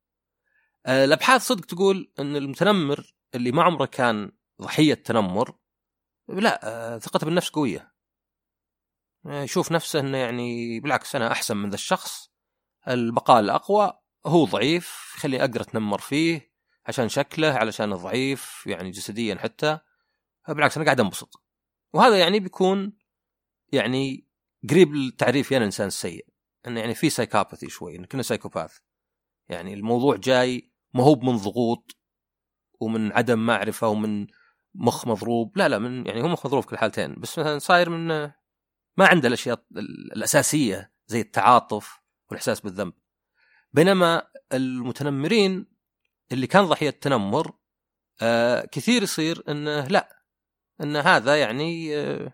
آه، 0.85 1.05
الأبحاث 1.05 1.41
صدق 1.41 1.65
تقول 1.65 2.11
إن 2.19 2.35
المتنمر 2.35 3.13
اللي 3.35 3.51
ما 3.51 3.63
عمره 3.63 3.85
كان 3.85 4.31
ضحية 4.61 4.93
تنمر 4.93 5.55
لا 6.27 6.59
آه، 6.63 6.97
ثقته 6.97 7.25
بالنفس 7.25 7.49
قوية. 7.49 7.94
يشوف 9.25 9.71
نفسه 9.71 9.99
إنه 9.99 10.17
يعني 10.17 10.79
بالعكس 10.79 11.15
أنا 11.15 11.31
أحسن 11.31 11.57
من 11.57 11.69
ذا 11.69 11.75
الشخص. 11.75 12.31
البقاء 12.87 13.39
للأقوى 13.39 13.93
هو 14.25 14.45
ضعيف 14.45 15.13
خلي 15.15 15.39
أقدر 15.39 15.61
أتنمر 15.61 15.99
فيه 15.99 16.53
عشان 16.85 17.09
شكله 17.09 17.51
علشان 17.53 17.93
ضعيف 17.93 18.63
يعني 18.67 18.91
جسديا 18.91 19.35
حتى. 19.35 19.79
بالعكس 20.47 20.77
أنا 20.77 20.85
قاعد 20.85 20.99
أنبسط. 20.99 21.43
وهذا 21.93 22.19
يعني 22.19 22.39
بيكون 22.39 22.93
يعني 23.71 24.27
قريب 24.69 24.93
للتعريف 24.93 25.53
أنا 25.53 25.65
إنسان 25.65 25.89
سيء. 25.89 26.25
إنه 26.67 26.79
يعني 26.79 26.95
في 26.95 27.09
psychopathy 27.09 27.69
شوي 27.69 27.95
إنه 27.95 28.07
كنا 28.07 28.21
psychopath 28.21 28.77
يعني 29.49 29.73
الموضوع 29.73 30.15
جاي 30.15 30.71
ما 30.93 31.03
هو 31.03 31.15
من 31.15 31.37
ضغوط 31.37 31.97
ومن 32.79 33.11
عدم 33.11 33.39
معرفة 33.45 33.87
ومن 33.87 34.27
مخ 34.75 35.07
مضروب. 35.07 35.57
لا 35.57 35.69
لا 35.69 35.79
من 35.79 36.07
يعني 36.07 36.21
هو 36.21 36.27
مخ 36.27 36.45
مضروب 36.45 36.63
في 36.63 36.73
الحالتين 36.73 37.15
بس 37.15 37.39
مثلا 37.39 37.59
صاير 37.59 37.89
من 37.89 38.31
ما 38.97 39.07
عنده 39.07 39.27
الأشياء 39.27 39.65
الأساسية 40.15 40.93
زي 41.07 41.21
التعاطف 41.21 41.99
والإحساس 42.29 42.59
بالذنب. 42.59 42.93
بينما 43.73 44.27
المتنمرين 44.53 45.65
اللي 46.31 46.47
كان 46.47 46.65
ضحية 46.65 46.89
تنمر 46.89 47.53
آه 48.21 48.65
كثير 48.65 49.03
يصير 49.03 49.43
إنه 49.49 49.87
لا 49.87 50.23
إن 50.81 50.95
هذا 50.95 51.39
يعني 51.39 51.97
آه 51.97 52.33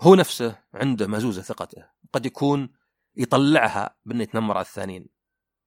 هو 0.00 0.14
نفسه 0.14 0.58
عنده 0.74 1.06
مهزوزه 1.06 1.42
ثقته. 1.42 1.86
قد 2.12 2.26
يكون 2.26 2.72
يطلعها 3.16 3.96
بأنه 4.04 4.22
يتنمر 4.22 4.56
على 4.56 4.64
الثانيين. 4.66 5.06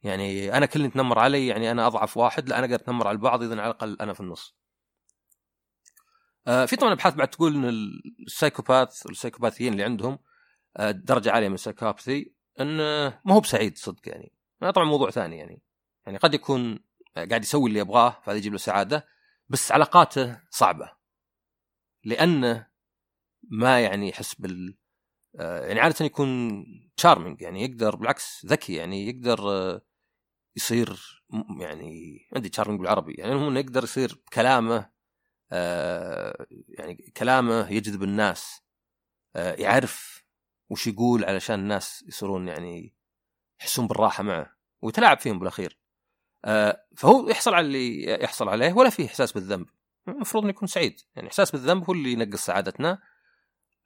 يعني 0.02 0.58
أنا 0.58 0.66
كل 0.66 0.92
تنمر 0.92 1.20
علي 1.20 1.48
يعني 1.48 1.72
أنا 1.72 1.88
أضعف 1.88 2.18
واحد 2.18 2.50
لا 2.50 2.60
أنا 2.60 2.68
قاعد 2.68 2.82
أتنمر 2.82 3.08
على 3.08 3.16
البعض 3.16 3.44
اذا 3.44 3.62
على 3.62 3.72
الأقل 3.72 3.98
أنا 4.02 4.14
في 4.14 4.20
النص. 4.20 4.63
آه 6.48 6.66
في 6.66 6.76
طبعا 6.76 6.94
أبحاث 6.94 7.14
بعد 7.14 7.28
تقول 7.28 7.56
إن 7.56 7.66
السايكوباث 8.28 9.06
والسايكوباثيين 9.06 9.74
اللي 9.74 9.84
عندهم 9.84 10.20
آه 10.78 10.92
درجة 10.92 11.32
عالية 11.32 11.48
من 11.48 11.54
السايكوباثي 11.54 12.34
انه 12.60 13.20
ما 13.26 13.34
هو 13.34 13.40
بسعيد 13.40 13.78
صدق 13.78 14.10
يعني. 14.10 14.34
طبعا 14.76 14.86
موضوع 14.86 15.10
ثاني 15.10 15.38
يعني. 15.38 15.62
يعني 16.06 16.18
قد 16.18 16.34
يكون 16.34 16.80
قاعد 17.16 17.44
يسوي 17.44 17.70
اللي 17.70 17.80
يبغاه 17.80 18.22
فهذا 18.24 18.38
يجيب 18.38 18.52
له 18.52 18.58
سعادة 18.58 19.08
بس 19.50 19.72
علاقاته 19.72 20.40
صعبة. 20.50 20.92
لأنه 22.04 22.68
ما 23.44 23.80
يعني 23.80 24.10
يحس 24.10 24.36
بال 24.36 24.78
آه، 25.40 25.66
يعني 25.66 25.80
عادة 25.80 26.06
يكون 26.06 26.64
تشارمنج 26.98 27.42
يعني 27.42 27.64
يقدر 27.64 27.96
بالعكس 27.96 28.46
ذكي 28.46 28.74
يعني 28.74 29.08
يقدر 29.08 29.50
آه، 29.50 29.82
يصير 30.56 31.24
يعني 31.60 32.20
عندي 32.36 32.50
تشارمنج 32.50 32.80
بالعربي 32.80 33.14
يعني 33.14 33.36
هو 33.36 33.52
يقدر 33.52 33.84
يصير 33.84 34.22
كلامه 34.34 34.76
آه، 34.78 34.94
يعني 36.70 37.14
كلامه 37.18 37.70
يجذب 37.72 38.04
الناس 38.04 38.62
يعرف 39.36 40.24
وش 40.70 40.88
يقول 40.88 41.26
علشان 41.26 41.60
الناس 41.60 42.04
يصيرون 42.08 42.48
يعني 42.48 42.96
يحسون 43.62 43.88
بالراحة 43.88 44.24
معه 44.24 44.56
ويتلاعب 44.82 45.20
فيهم 45.20 45.40
بالأخير. 45.40 45.80
فهو 46.96 47.30
يحصل 47.30 47.54
على 47.54 47.66
اللي 47.66 48.04
يحصل 48.24 48.50
عليه 48.50 48.74
ولا 48.74 48.90
فيه 48.90 49.06
إحساس 49.06 49.32
بالذنب. 49.32 49.68
المفروض 50.08 50.44
إنه 50.44 50.50
يكون 50.50 50.68
سعيد 50.68 51.02
يعني 51.16 51.28
إحساس 51.28 51.52
بالذنب 51.52 51.84
هو 51.84 51.94
اللي 51.94 52.12
ينقص 52.12 52.46
سعادتنا 52.46 53.02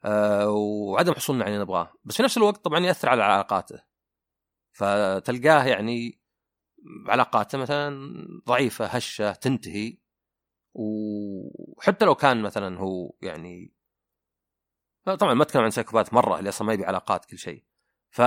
آه 0.04 0.50
وعدم 0.50 1.14
حصولنا 1.14 1.44
على 1.44 1.52
اللي 1.52 1.64
نبغاه. 1.64 1.92
بس 2.04 2.16
في 2.16 2.22
نفس 2.22 2.36
الوقت 2.36 2.64
طبعا 2.64 2.80
يأثر 2.80 3.08
على 3.08 3.22
علاقاته. 3.22 3.82
فتلقاه 4.72 5.64
يعني 5.64 6.20
علاقاته 7.08 7.58
مثلا 7.58 8.12
ضعيفة 8.46 8.86
هشة 8.86 9.32
تنتهي. 9.32 9.98
وحتى 10.78 12.04
لو 12.04 12.14
كان 12.14 12.42
مثلا 12.42 12.78
هو 12.78 13.12
يعني 13.22 13.72
طبعا 15.04 15.34
ما 15.34 15.42
أتكلم 15.42 15.62
عن 15.62 15.70
سايكوبات 15.70 16.14
مرة 16.14 16.38
اللي 16.38 16.48
أصلا 16.48 16.66
ما 16.66 16.72
يبي 16.72 16.84
علاقات 16.84 17.24
كل 17.24 17.38
شيء. 17.38 17.64
ف 18.10 18.22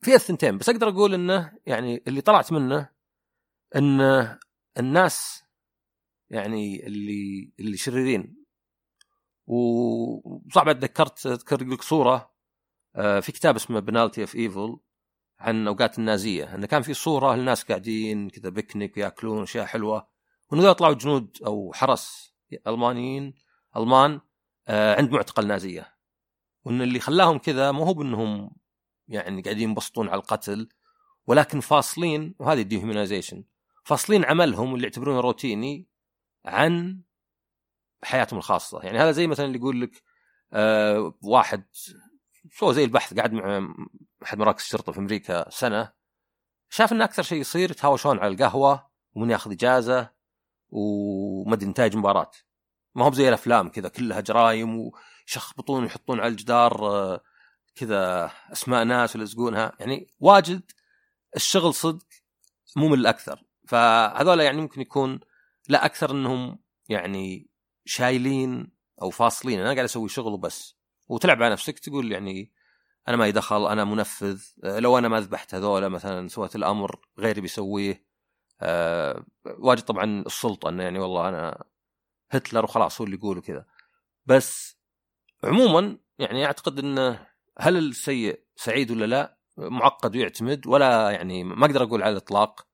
في 0.00 0.14
الثنتين 0.14 0.58
بس 0.58 0.68
أقدر 0.68 0.88
أقول 0.88 1.14
إنه 1.14 1.52
يعني 1.66 2.02
اللي 2.06 2.20
طلعت 2.20 2.52
منه 2.52 2.90
إن 3.76 4.00
الناس 4.78 5.44
يعني 6.30 6.86
اللي 6.86 7.52
اللي 7.60 7.76
شريرين. 7.76 8.44
وصعب 9.46 10.72
تذكرت 10.72 11.26
أذكر 11.26 11.64
لك 11.64 11.82
صورة 11.82 12.34
آه، 12.96 13.20
في 13.20 13.32
كتاب 13.32 13.56
اسمه 13.56 13.80
Banality 13.80 14.20
of 14.20 14.36
Evil 14.36 14.78
عن 15.38 15.68
أوقات 15.68 15.98
النازية. 15.98 16.54
انه 16.54 16.66
كان 16.66 16.82
في 16.82 16.94
صورة 16.94 17.34
الناس 17.34 17.64
قاعدين 17.64 18.30
كذا 18.30 18.48
بيكنيك 18.50 18.96
ويأكلون 18.96 19.42
أشياء 19.42 19.66
حلوة. 19.66 20.13
وانه 20.54 20.72
طلعوا 20.72 20.94
جنود 20.94 21.38
أو 21.46 21.72
حرس 21.72 22.34
ألمانيين 22.66 23.34
ألمان 23.76 24.20
آه، 24.68 24.96
عند 24.96 25.10
معتقل 25.10 25.46
نازية. 25.46 25.94
وإن 26.64 26.82
اللي 26.82 27.00
خلاهم 27.00 27.38
كذا 27.38 27.72
مو 27.72 27.84
هو 27.84 27.94
بإنهم 27.94 28.56
يعني 29.08 29.42
قاعدين 29.42 29.68
ينبسطون 29.68 30.08
على 30.08 30.18
القتل 30.18 30.68
ولكن 31.26 31.60
فاصلين 31.60 32.34
وهذه 32.38 32.60
ال 32.60 32.66
dehumanization 32.66 33.44
فاصلين 33.84 34.24
عملهم 34.24 34.74
اللي 34.74 34.84
يعتبرونه 34.84 35.20
روتيني 35.20 35.88
عن 36.44 37.02
حياتهم 38.04 38.38
الخاصة. 38.38 38.80
يعني 38.82 38.98
هذا 38.98 39.12
زي 39.12 39.26
مثلا 39.26 39.46
اللي 39.46 39.58
يقول 39.58 39.80
لك 39.80 40.02
آه 40.52 41.14
واحد 41.22 41.64
سوى 42.50 42.74
زي 42.74 42.84
البحث 42.84 43.14
قاعد 43.14 43.32
مع 43.32 43.74
أحد 44.22 44.38
مراكز 44.38 44.62
الشرطة 44.62 44.92
في 44.92 44.98
أمريكا 44.98 45.50
سنة 45.50 45.92
شاف 46.70 46.92
إن 46.92 47.02
أكثر 47.02 47.22
شيء 47.22 47.40
يصير 47.40 47.70
يتهاوشون 47.70 48.18
على 48.18 48.34
القهوة 48.34 48.90
ومن 49.14 49.30
ياخذ 49.30 49.52
إجازة 49.52 50.13
ومدري 50.74 51.68
انتاج 51.68 51.96
مباراة. 51.96 52.30
ما 52.94 53.04
هو 53.04 53.12
زي 53.12 53.28
الأفلام 53.28 53.68
كذا 53.68 53.88
كلها 53.88 54.20
جرايم 54.20 54.90
ويشخبطون 55.26 55.82
ويحطون 55.82 56.20
على 56.20 56.28
الجدار 56.28 56.86
آه، 56.86 57.20
كذا 57.74 58.30
أسماء 58.52 58.84
ناس 58.84 59.16
ويلزقونها. 59.16 59.72
يعني 59.80 60.14
واجد 60.20 60.62
الشغل 61.36 61.74
صدق 61.74 62.06
ممل 62.76 63.06
أكثر 63.06 63.44
فهذول 63.68 64.40
يعني 64.40 64.60
ممكن 64.60 64.80
يكون 64.80 65.20
لا 65.68 65.84
أكثر 65.84 66.10
إنهم 66.10 66.58
يعني 66.88 67.50
شايلين 67.84 68.72
أو 69.02 69.10
فاصلين. 69.10 69.60
أنا 69.60 69.72
قاعد 69.72 69.84
أسوي 69.84 70.08
شغل 70.08 70.32
وبس. 70.32 70.76
وتلعب 71.08 71.42
على 71.42 71.52
نفسك 71.52 71.78
تقول 71.78 72.12
يعني 72.12 72.52
أنا 73.08 73.16
ما 73.16 73.26
يدخل 73.26 73.66
أنا 73.66 73.84
منفذ. 73.84 74.42
آه، 74.64 74.78
لو 74.78 74.98
أنا 74.98 75.08
ما 75.08 75.20
ذبحت 75.20 75.54
هذولا 75.54 75.88
مثلا 75.88 76.28
سويت 76.28 76.56
الأمر 76.56 77.00
غيري 77.18 77.40
بيسويه. 77.40 78.04
أه 78.60 79.24
واجد 79.44 79.82
طبعا 79.82 80.04
السلطة 80.26 80.68
إنه 80.68 80.82
يعني 80.82 80.98
والله 80.98 81.28
أنا 81.28 81.64
هتلر 82.30 82.64
وخلاص 82.64 83.00
هو 83.00 83.04
اللي 83.04 83.16
يقول 83.16 83.40
كذا. 83.40 83.66
بس 84.26 84.78
عموما 85.44 85.98
يعني 86.18 86.46
أعتقد 86.46 86.78
إنه 86.78 87.26
هل 87.58 87.76
السيء 87.76 88.40
سعيد 88.56 88.90
ولا 88.90 89.04
لا؟ 89.04 89.38
معقد 89.56 90.16
ويعتمد 90.16 90.66
ولا 90.66 91.10
يعني 91.10 91.44
ما 91.44 91.66
أقدر 91.66 91.82
أقول 91.82 92.02
على 92.02 92.12
الإطلاق. 92.12 92.66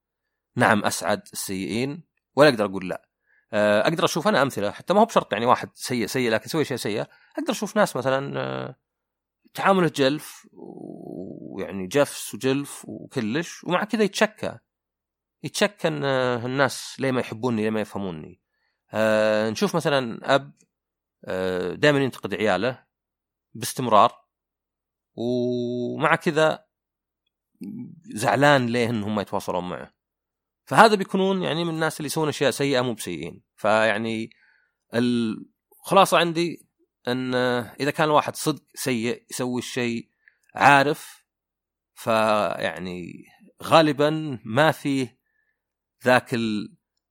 نعم 0.56 0.84
أسعد 0.84 1.22
السيئين 1.32 2.02
ولا 2.36 2.48
أقدر 2.48 2.64
أقول 2.64 2.88
لا. 2.88 3.08
آه، 3.52 3.80
أقدر 3.80 4.04
أشوف 4.04 4.28
أنا 4.28 4.42
أمثلة 4.42 4.70
حتى 4.70 4.94
ما 4.94 5.00
هو 5.00 5.04
بشرط 5.04 5.32
يعني 5.32 5.46
واحد 5.46 5.70
سيء 5.74 6.06
سيء 6.06 6.30
لكن 6.30 6.48
سوي 6.48 6.64
شيء 6.64 6.76
سيء. 6.76 7.04
أقدر 7.38 7.50
أشوف 7.50 7.76
ناس 7.76 7.96
مثلا 7.96 8.40
آه، 8.40 8.76
تعامله 9.54 9.88
جلف 9.88 10.48
ويعني 10.52 11.86
جفس 11.86 12.34
وجلف 12.34 12.84
وكلش 12.88 13.64
ومع 13.64 13.84
كذا 13.84 14.02
يتشكى. 14.02 14.58
يتشكى 15.42 15.88
ان 15.88 16.04
آه، 16.04 16.46
الناس 16.46 16.96
ليه 16.98 17.10
ما 17.10 17.20
يحبوني 17.20 17.62
ليه 17.62 17.70
ما 17.70 17.80
يفهموني. 17.80 18.40
أه 18.92 19.50
نشوف 19.50 19.76
مثلا 19.76 20.34
أب 20.34 20.52
أه 21.24 21.74
دائما 21.74 21.98
ينتقد 21.98 22.34
عياله 22.34 22.84
باستمرار 23.54 24.24
ومع 25.14 26.16
كذا 26.16 26.64
زعلان 28.14 28.66
ليه 28.66 28.90
انهم 28.90 29.14
ما 29.14 29.22
يتواصلون 29.22 29.68
معه. 29.68 29.94
فهذا 30.64 30.94
بيكونون 30.94 31.42
يعني 31.42 31.64
من 31.64 31.74
الناس 31.74 31.96
اللي 31.96 32.06
يسوون 32.06 32.28
أشياء 32.28 32.50
سيئة 32.50 32.80
مو 32.80 32.94
بسيئين. 32.94 33.42
فيعني 33.56 34.30
الخلاصه 34.94 36.18
عندي 36.18 36.70
إن 37.08 37.34
إذا 37.80 37.90
كان 37.90 38.08
الواحد 38.08 38.36
صدق 38.36 38.62
سيء 38.74 39.26
يسوي 39.30 39.58
الشيء 39.58 40.10
عارف 40.54 41.24
فيعني 41.94 43.24
غالبا 43.62 44.38
ما 44.44 44.72
فيه 44.72 45.19
ذاك 46.04 46.34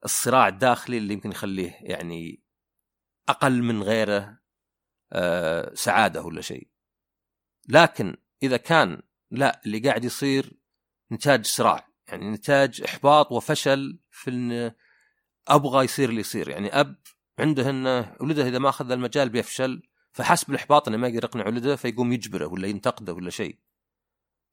الصراع 0.06 0.48
الداخلي 0.48 0.98
اللي 0.98 1.14
يمكن 1.14 1.32
يخليه 1.32 1.78
يعني 1.82 2.44
أقل 3.30 3.64
من 3.64 3.84
غيره 3.84 4.40
آه، 5.14 5.74
سعادة 5.74 6.22
ولا 6.22 6.42
شيء. 6.42 6.68
لكن 7.70 8.18
إذا 8.44 8.58
كان 8.58 9.02
لا 9.32 9.62
اللي 9.66 9.80
قاعد 9.80 10.06
يصير 10.06 10.60
نتاج 11.12 11.46
صراع 11.46 11.90
يعني 12.08 12.32
نتاج 12.32 12.82
إحباط 12.82 13.32
وفشل 13.32 14.00
في 14.12 14.30
إن 14.30 14.72
أبغى 15.48 15.86
يصير 15.86 16.10
اللي 16.10 16.22
يصير. 16.22 16.50
يعني 16.50 16.80
أب 16.80 16.96
عنده 17.40 17.70
انه 17.70 18.16
ولده 18.22 18.48
إذا 18.48 18.60
ما 18.60 18.70
أخذ 18.70 18.92
المجال 18.92 19.30
بيفشل 19.30 19.82
فحس 20.12 20.44
بالاحباط 20.44 20.88
إنه 20.88 20.98
ما 20.98 21.08
يقدر 21.08 21.24
يقنع 21.24 21.48
ولده 21.48 21.76
فيقوم 21.76 22.14
يجبره 22.14 22.46
ولا 22.46 22.68
ينتقده 22.68 23.14
ولا 23.14 23.30
شيء. 23.30 23.60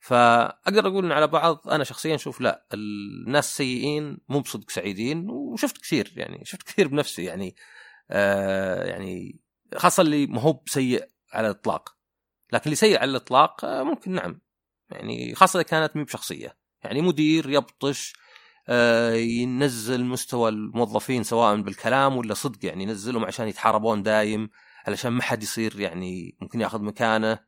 فأقدر 0.06 0.86
أقول 0.86 1.04
إن 1.04 1.12
على 1.12 1.26
بعض 1.26 1.68
أنا 1.68 1.84
شخصيا 1.84 2.14
أشوف 2.14 2.40
لا 2.40 2.66
الناس 2.74 3.48
السيئين 3.48 4.18
مو 4.28 4.40
بصدق 4.40 4.70
سعيدين 4.70 5.30
وشفت 5.30 5.78
كثير 5.78 6.12
يعني 6.16 6.44
شفت 6.44 6.62
كثير 6.62 6.88
بنفسي 6.88 7.24
يعني 7.24 7.56
آه 8.10 8.84
يعني 8.84 9.40
خاصة 9.76 10.00
اللي 10.00 10.26
ما 10.26 10.40
هو 10.40 10.52
بسيء 10.52 11.04
على 11.32 11.46
الإطلاق. 11.46 11.96
لكن 12.52 12.64
اللي 12.64 12.76
سيء 12.76 12.98
على 12.98 13.10
الإطلاق 13.10 13.64
آه 13.64 13.82
ممكن 13.82 14.12
نعم. 14.12 14.40
يعني 14.90 15.34
خاصة 15.34 15.56
إذا 15.60 15.68
كانت 15.68 15.96
مي 15.96 16.04
بشخصية. 16.04 16.58
يعني 16.84 17.00
مدير 17.02 17.50
يبطش 17.50 18.14
آه، 18.68 19.12
ينزل 19.12 20.04
مستوى 20.04 20.48
الموظفين 20.48 21.22
سواء 21.22 21.60
بالكلام 21.60 22.16
ولا 22.16 22.34
صدق 22.34 22.66
يعني 22.66 22.82
ينزلهم 22.82 23.24
عشان 23.24 23.48
يتحاربون 23.48 24.02
دايم 24.02 24.50
علشان 24.86 25.12
ما 25.12 25.22
حد 25.22 25.42
يصير 25.42 25.80
يعني 25.80 26.36
ممكن 26.40 26.60
ياخذ 26.60 26.82
مكانه. 26.82 27.45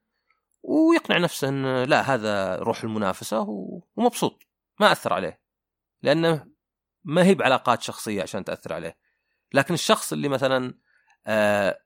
ويقنع 0.68 1.18
نفسه 1.18 1.48
إن 1.48 1.84
لا 1.84 2.14
هذا 2.14 2.56
روح 2.56 2.84
المنافسة 2.84 3.46
ومبسوط. 3.96 4.42
ما 4.80 4.92
أثر 4.92 5.12
عليه. 5.12 5.40
لأنه 6.02 6.46
ما 7.04 7.24
هي 7.24 7.34
بعلاقات 7.34 7.82
شخصية 7.82 8.22
عشان 8.22 8.44
تأثر 8.44 8.72
عليه. 8.72 8.98
لكن 9.52 9.74
الشخص 9.74 10.12
اللي 10.12 10.28
مثلا 10.28 10.74
آه 11.26 11.80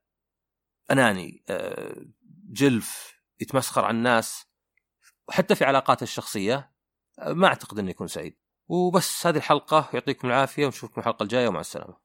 أناني 0.90 1.44
آه 1.48 2.04
جلف 2.52 3.14
يتمسخر 3.40 3.84
عن 3.84 3.96
الناس 3.96 4.46
وحتى 5.28 5.54
في 5.54 5.64
علاقاته 5.64 6.04
الشخصية 6.04 6.72
ما 7.26 7.46
أعتقد 7.46 7.78
إنه 7.78 7.90
يكون 7.90 8.06
سعيد. 8.06 8.36
وبس 8.68 9.26
هذه 9.26 9.36
الحلقة. 9.36 9.90
يعطيكم 9.94 10.28
العافية 10.28 10.66
ونشوفكم 10.66 11.00
الحلقة 11.00 11.22
الجاية 11.22 11.48
ومع 11.48 11.60
السلامة. 11.60 12.01